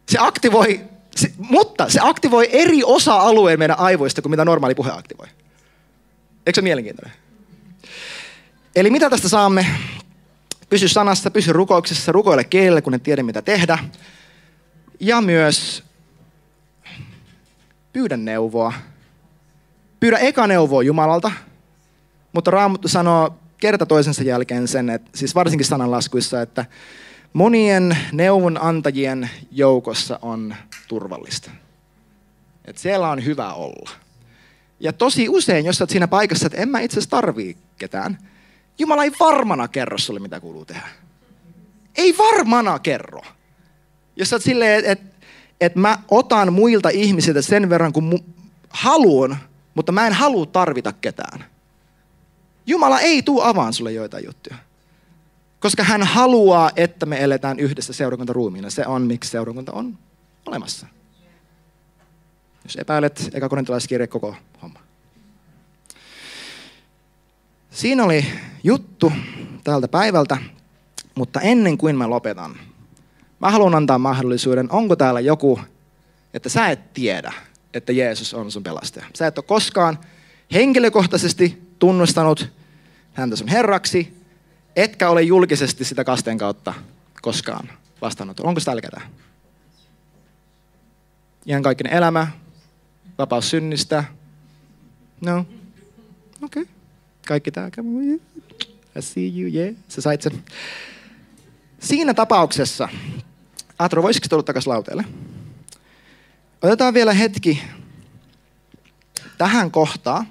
Se 0.09 0.17
aktivoi, 0.21 0.81
se, 1.15 1.33
mutta 1.37 1.89
se 1.89 1.99
aktivoi 2.03 2.49
eri 2.51 2.83
osa-alueen 2.83 3.59
meidän 3.59 3.79
aivoista 3.79 4.21
kuin 4.21 4.31
mitä 4.31 4.45
normaali 4.45 4.75
puhe 4.75 4.91
aktivoi. 4.91 5.27
Eikö 6.45 6.55
se 6.55 6.61
mielenkiintoinen? 6.61 7.13
Eli 8.75 8.89
mitä 8.89 9.09
tästä 9.09 9.29
saamme? 9.29 9.65
Pysy 10.70 10.88
sanassa, 10.88 11.32
pysy 11.32 11.53
rukouksessa, 11.53 12.11
rukoile 12.11 12.43
kielellä, 12.43 12.82
kun 12.82 12.93
et 12.93 13.03
tiedä 13.03 13.24
mitä 13.24 13.41
tehdä. 13.41 13.80
Ja 14.99 15.22
myös 15.22 15.84
pyydä 17.93 18.18
neuvoa. 18.18 18.74
Pyydä 19.99 20.18
eka 20.18 20.47
neuvoa 20.47 20.84
Jumalalta, 20.84 21.32
mutta 22.34 22.51
Raamattu 22.51 22.88
sanoo 22.88 23.36
kerta 23.57 23.86
toisensa 23.86 24.24
jälkeen 24.24 24.68
sen, 24.68 24.89
että, 24.89 25.11
siis 25.16 25.36
varsinkin 25.36 25.66
sananlaskuissa, 25.66 26.41
että 26.41 26.66
monien 27.34 27.97
neuvonantajien 28.11 29.30
joukossa 29.51 30.20
on 30.22 30.55
turvallista. 30.88 31.51
Että 32.66 32.82
siellä 32.82 33.09
on 33.09 33.26
hyvä 33.26 33.53
olla. 33.53 33.89
Ja 34.80 34.93
tosi 34.93 35.30
usein, 35.30 35.66
jos 35.66 35.82
olet 35.82 35.89
siinä 35.89 36.07
paikassa, 36.07 36.47
että 36.47 36.61
en 36.61 36.70
mä 36.70 36.80
itse 36.80 36.93
asiassa 36.93 37.09
tarvii 37.09 37.57
ketään, 37.78 38.18
Jumala 38.80 39.03
ei 39.03 39.11
varmana 39.19 39.67
kerro 39.67 39.97
sulle, 39.97 40.19
mitä 40.19 40.39
kuuluu 40.39 40.65
tehdä. 40.65 40.88
Ei 41.95 42.17
varmana 42.17 42.80
kerro. 42.80 43.21
Jos 44.15 44.30
sä 44.30 44.36
oot 44.36 44.43
silleen, 44.43 44.86
että 44.86 45.15
et, 45.61 45.76
mä 45.76 45.97
otan 46.11 46.53
muilta 46.53 46.89
ihmisiltä 46.89 47.41
sen 47.41 47.69
verran, 47.69 47.93
kun 47.93 48.13
mu- 48.13 48.23
haluan, 48.69 49.38
mutta 49.73 49.91
mä 49.91 50.07
en 50.07 50.13
halua 50.13 50.45
tarvita 50.45 50.93
ketään. 50.93 51.45
Jumala 52.65 52.99
ei 52.99 53.23
tuu 53.23 53.41
avaan 53.41 53.73
sulle 53.73 53.91
joitain 53.91 54.26
juttuja. 54.26 54.55
Koska 55.59 55.84
hän 55.84 56.03
haluaa, 56.03 56.71
että 56.76 57.05
me 57.05 57.23
eletään 57.23 57.59
yhdessä 57.59 57.93
seurakuntaruumiina. 57.93 58.69
Se 58.69 58.88
on, 58.88 59.01
miksi 59.01 59.32
seurakunta 59.32 59.71
on 59.71 59.97
olemassa. 60.45 60.88
Jos 62.63 62.76
epäilet, 62.76 63.30
eka 63.34 63.49
korintalaiskirja 63.49 64.07
koko 64.07 64.36
homma. 64.61 64.80
Siinä 67.76 68.03
oli 68.03 68.26
juttu 68.63 69.11
tältä 69.63 69.88
päivältä, 69.88 70.38
mutta 71.15 71.41
ennen 71.41 71.78
kuin 71.78 71.97
mä 71.97 72.09
lopetan, 72.09 72.55
mä 73.39 73.51
haluan 73.51 73.76
antaa 73.76 73.97
mahdollisuuden, 73.97 74.71
onko 74.71 74.95
täällä 74.95 75.19
joku, 75.19 75.59
että 76.34 76.49
sä 76.49 76.69
et 76.69 76.93
tiedä, 76.93 77.34
että 77.73 77.91
Jeesus 77.91 78.34
on 78.34 78.51
sun 78.51 78.63
pelastaja. 78.63 79.05
Sä 79.13 79.28
et 79.28 79.38
ole 79.38 79.45
koskaan 79.47 79.99
henkilökohtaisesti 80.53 81.61
tunnustanut 81.80 82.51
häntä 83.13 83.36
sun 83.36 83.47
herraksi, 83.47 84.13
etkä 84.76 85.09
ole 85.09 85.21
julkisesti 85.21 85.86
sitä 85.86 86.03
kasteen 86.03 86.38
kautta 86.38 86.73
koskaan 87.21 87.69
vastannut. 88.01 88.39
Onko 88.39 88.61
täällä 88.65 88.82
ketään? 88.82 89.07
Ihan 91.45 91.63
kaikkinen 91.63 91.93
elämä, 91.93 92.28
vapaus 93.17 93.49
synnistä. 93.49 94.03
No, 95.21 95.45
okei. 96.41 96.63
Okay 96.63 96.74
kaikki 97.26 97.51
tää. 97.51 97.69
I 98.97 99.01
see 99.01 99.39
you, 99.39 99.51
yeah. 99.53 99.76
Sä 99.88 100.01
sait 100.01 100.21
sen. 100.21 100.43
Siinä 101.80 102.13
tapauksessa, 102.13 102.89
Atro, 103.80 104.03
voisitko 104.03 104.28
tulla 104.30 104.43
takaisin 104.43 104.69
lauteelle? 104.69 105.05
Otetaan 106.61 106.93
vielä 106.93 107.13
hetki 107.13 107.61
tähän 109.38 109.71
kohtaan. 109.71 110.28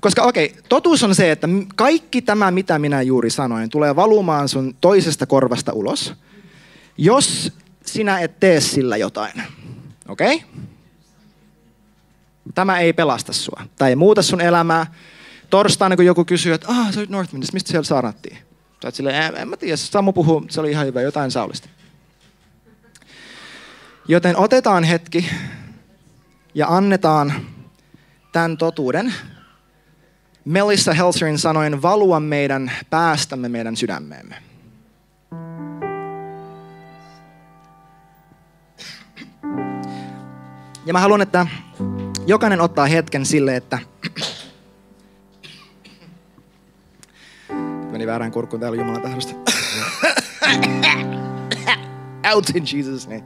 Koska 0.00 0.22
okei, 0.22 0.46
okay, 0.46 0.62
totuus 0.68 1.02
on 1.02 1.14
se, 1.14 1.30
että 1.30 1.48
kaikki 1.76 2.22
tämä, 2.22 2.50
mitä 2.50 2.78
minä 2.78 3.02
juuri 3.02 3.30
sanoin, 3.30 3.70
tulee 3.70 3.96
valumaan 3.96 4.48
sun 4.48 4.76
toisesta 4.80 5.26
korvasta 5.26 5.72
ulos, 5.72 6.14
jos 6.98 7.52
sinä 7.86 8.18
et 8.18 8.40
tee 8.40 8.60
sillä 8.60 8.96
jotain. 8.96 9.42
Okei? 10.08 10.34
Okay? 10.34 10.48
Tämä 12.54 12.78
ei 12.78 12.92
pelasta 12.92 13.32
sua. 13.32 13.62
Tämä 13.76 13.88
ei 13.88 13.96
muuta 13.96 14.22
sun 14.22 14.40
elämää 14.40 14.86
torstaina, 15.50 15.96
kun 15.96 16.06
joku 16.06 16.24
kysyy, 16.24 16.52
että 16.52 16.66
ah, 16.70 16.92
sä 16.92 17.00
olit 17.00 17.10
Northwindissa, 17.10 17.52
mistä 17.52 17.70
siellä 17.70 17.84
saarattiin? 17.84 18.38
Sä 18.82 18.90
silleen, 18.90 19.22
en, 19.22 19.36
en 19.36 19.48
mä 19.48 19.56
tiedä, 19.56 19.76
Samu 19.76 20.12
puhuu, 20.12 20.44
se 20.48 20.60
oli 20.60 20.70
ihan 20.70 20.86
hyvä, 20.86 21.02
jotain 21.02 21.30
Saulista. 21.30 21.68
Joten 24.08 24.36
otetaan 24.36 24.84
hetki 24.84 25.30
ja 26.54 26.66
annetaan 26.68 27.32
tämän 28.32 28.56
totuuden 28.56 29.14
Melissa 30.44 30.92
Helserin 30.92 31.38
sanoin 31.38 31.82
valua 31.82 32.20
meidän 32.20 32.72
päästämme 32.90 33.48
meidän 33.48 33.76
sydämeemme. 33.76 34.36
Ja 40.86 40.92
mä 40.92 41.00
haluan, 41.00 41.22
että 41.22 41.46
jokainen 42.26 42.60
ottaa 42.60 42.86
hetken 42.86 43.26
sille, 43.26 43.56
että 43.56 43.78
Meni 47.98 48.06
väärään 48.06 48.30
kurkkuun 48.30 48.60
täällä 48.60 48.78
Jumalan 48.78 49.02
tahdosta. 49.02 49.34
Out 52.34 52.50
in 52.54 52.64
Jesus 52.72 53.08
name. 53.08 53.24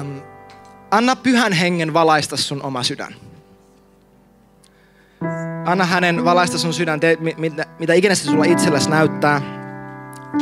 Um, 0.00 0.20
anna 0.90 1.16
pyhän 1.16 1.52
hengen 1.52 1.94
valaista 1.94 2.36
sun 2.36 2.62
oma 2.62 2.82
sydän. 2.82 3.14
Anna 5.64 5.84
hänen 5.84 6.24
valaista 6.24 6.58
sun 6.58 6.74
sydän, 6.74 7.00
te, 7.00 7.18
mitä, 7.36 7.66
mitä 7.78 7.94
ikinä 7.94 8.14
se 8.14 8.24
sulla 8.24 8.44
itselläsi 8.44 8.90
näyttää. 8.90 9.40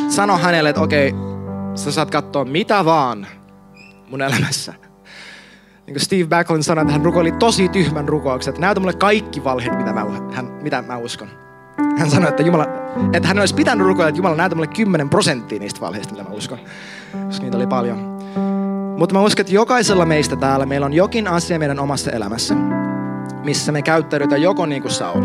Sano 0.08 0.38
hänelle, 0.38 0.68
että 0.68 0.82
okei, 0.82 1.08
okay, 1.08 1.20
sä 1.74 1.92
saat 1.92 2.10
katsoa 2.10 2.44
mitä 2.44 2.84
vaan 2.84 3.26
mun 4.10 4.22
elämässä. 4.22 4.74
Niin 5.86 5.94
kuin 5.94 6.00
Steve 6.00 6.26
Backlund 6.26 6.62
sanoi, 6.62 6.82
että 6.82 6.92
hän 6.92 7.04
rukoili 7.04 7.32
tosi 7.32 7.68
tyhmän 7.68 8.08
rukouksen, 8.08 8.50
että 8.50 8.60
näytä 8.60 8.80
mulle 8.80 8.94
kaikki 8.94 9.44
valheet, 9.44 9.78
mitä 9.78 9.92
mä, 9.92 10.06
hän, 10.32 10.46
mitä 10.46 10.82
mä 10.82 10.96
uskon. 10.96 11.46
Hän 11.96 12.10
sanoi, 12.10 12.28
että, 12.28 12.42
Jumala, 12.42 12.66
että 13.12 13.28
hän 13.28 13.38
olisi 13.38 13.54
pitänyt 13.54 13.86
rukoilla, 13.86 14.08
että 14.08 14.18
Jumala 14.18 14.36
näytä 14.36 14.54
mulle 14.54 14.66
10 14.66 15.08
prosenttia 15.08 15.58
niistä 15.58 15.80
valheista, 15.80 16.14
mitä 16.14 16.28
mä 16.28 16.34
uskon. 16.34 16.58
Koska 17.26 17.42
niitä 17.42 17.56
oli 17.56 17.66
paljon. 17.66 17.98
Mutta 18.98 19.14
mä 19.14 19.22
uskon, 19.22 19.40
että 19.40 19.54
jokaisella 19.54 20.06
meistä 20.06 20.36
täällä 20.36 20.66
meillä 20.66 20.86
on 20.86 20.92
jokin 20.92 21.28
asia 21.28 21.58
meidän 21.58 21.78
omassa 21.78 22.10
elämässä, 22.10 22.54
missä 23.44 23.72
me 23.72 23.82
käyttäydytään 23.82 24.42
joko 24.42 24.66
niin 24.66 24.82
kuin 24.82 24.92
Saul. 24.92 25.24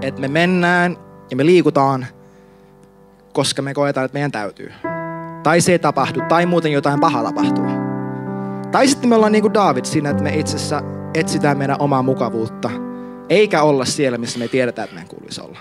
Että 0.00 0.20
me 0.20 0.28
mennään 0.28 0.96
ja 1.30 1.36
me 1.36 1.46
liikutaan, 1.46 2.06
koska 3.32 3.62
me 3.62 3.74
koetaan, 3.74 4.04
että 4.04 4.16
meidän 4.16 4.32
täytyy. 4.32 4.72
Tai 5.42 5.60
se 5.60 5.72
ei 5.72 5.78
tapahdu, 5.78 6.20
tai 6.28 6.46
muuten 6.46 6.72
jotain 6.72 7.00
pahaa 7.00 7.24
tapahtuu. 7.24 7.64
Tai 8.72 8.88
sitten 8.88 9.08
me 9.08 9.14
ollaan 9.14 9.32
niin 9.32 9.42
kuin 9.42 9.54
David 9.54 9.84
siinä, 9.84 10.10
että 10.10 10.22
me 10.22 10.34
itse 10.34 10.56
asiassa 10.56 10.82
etsitään 11.14 11.58
meidän 11.58 11.76
omaa 11.80 12.02
mukavuutta– 12.02 12.70
eikä 13.28 13.62
olla 13.62 13.84
siellä, 13.84 14.18
missä 14.18 14.38
me 14.38 14.48
tiedetään, 14.48 14.84
että 14.84 14.94
meidän 14.94 15.08
kuuluisi 15.08 15.40
olla. 15.40 15.58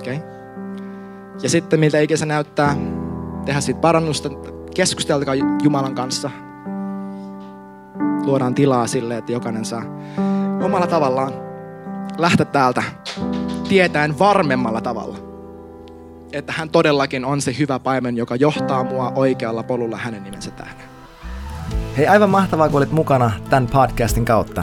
Okay? 0.00 0.18
Ja 1.42 1.48
sitten 1.48 1.80
miltä 1.80 2.00
ikinä 2.00 2.16
se 2.16 2.26
näyttää, 2.26 2.76
tehdä 3.44 3.60
siitä 3.60 3.80
parannusta, 3.80 4.30
keskusteltakaa 4.74 5.34
Jumalan 5.62 5.94
kanssa. 5.94 6.30
Luodaan 8.24 8.54
tilaa 8.54 8.86
sille, 8.86 9.16
että 9.16 9.32
jokainen 9.32 9.64
saa 9.64 9.82
omalla 10.62 10.86
tavallaan 10.86 11.32
lähteä 12.18 12.46
täältä 12.46 12.82
tietäen 13.68 14.18
varmemmalla 14.18 14.80
tavalla. 14.80 15.18
Että 16.32 16.52
hän 16.56 16.70
todellakin 16.70 17.24
on 17.24 17.40
se 17.40 17.56
hyvä 17.58 17.78
paimen, 17.78 18.16
joka 18.16 18.36
johtaa 18.36 18.84
mua 18.84 19.12
oikealla 19.14 19.62
polulla 19.62 19.96
hänen 19.96 20.24
nimensä 20.24 20.50
tähden. 20.50 20.86
Hei, 21.96 22.06
aivan 22.06 22.30
mahtavaa, 22.30 22.68
kun 22.68 22.78
olit 22.78 22.92
mukana 22.92 23.30
tämän 23.50 23.66
podcastin 23.66 24.24
kautta. 24.24 24.62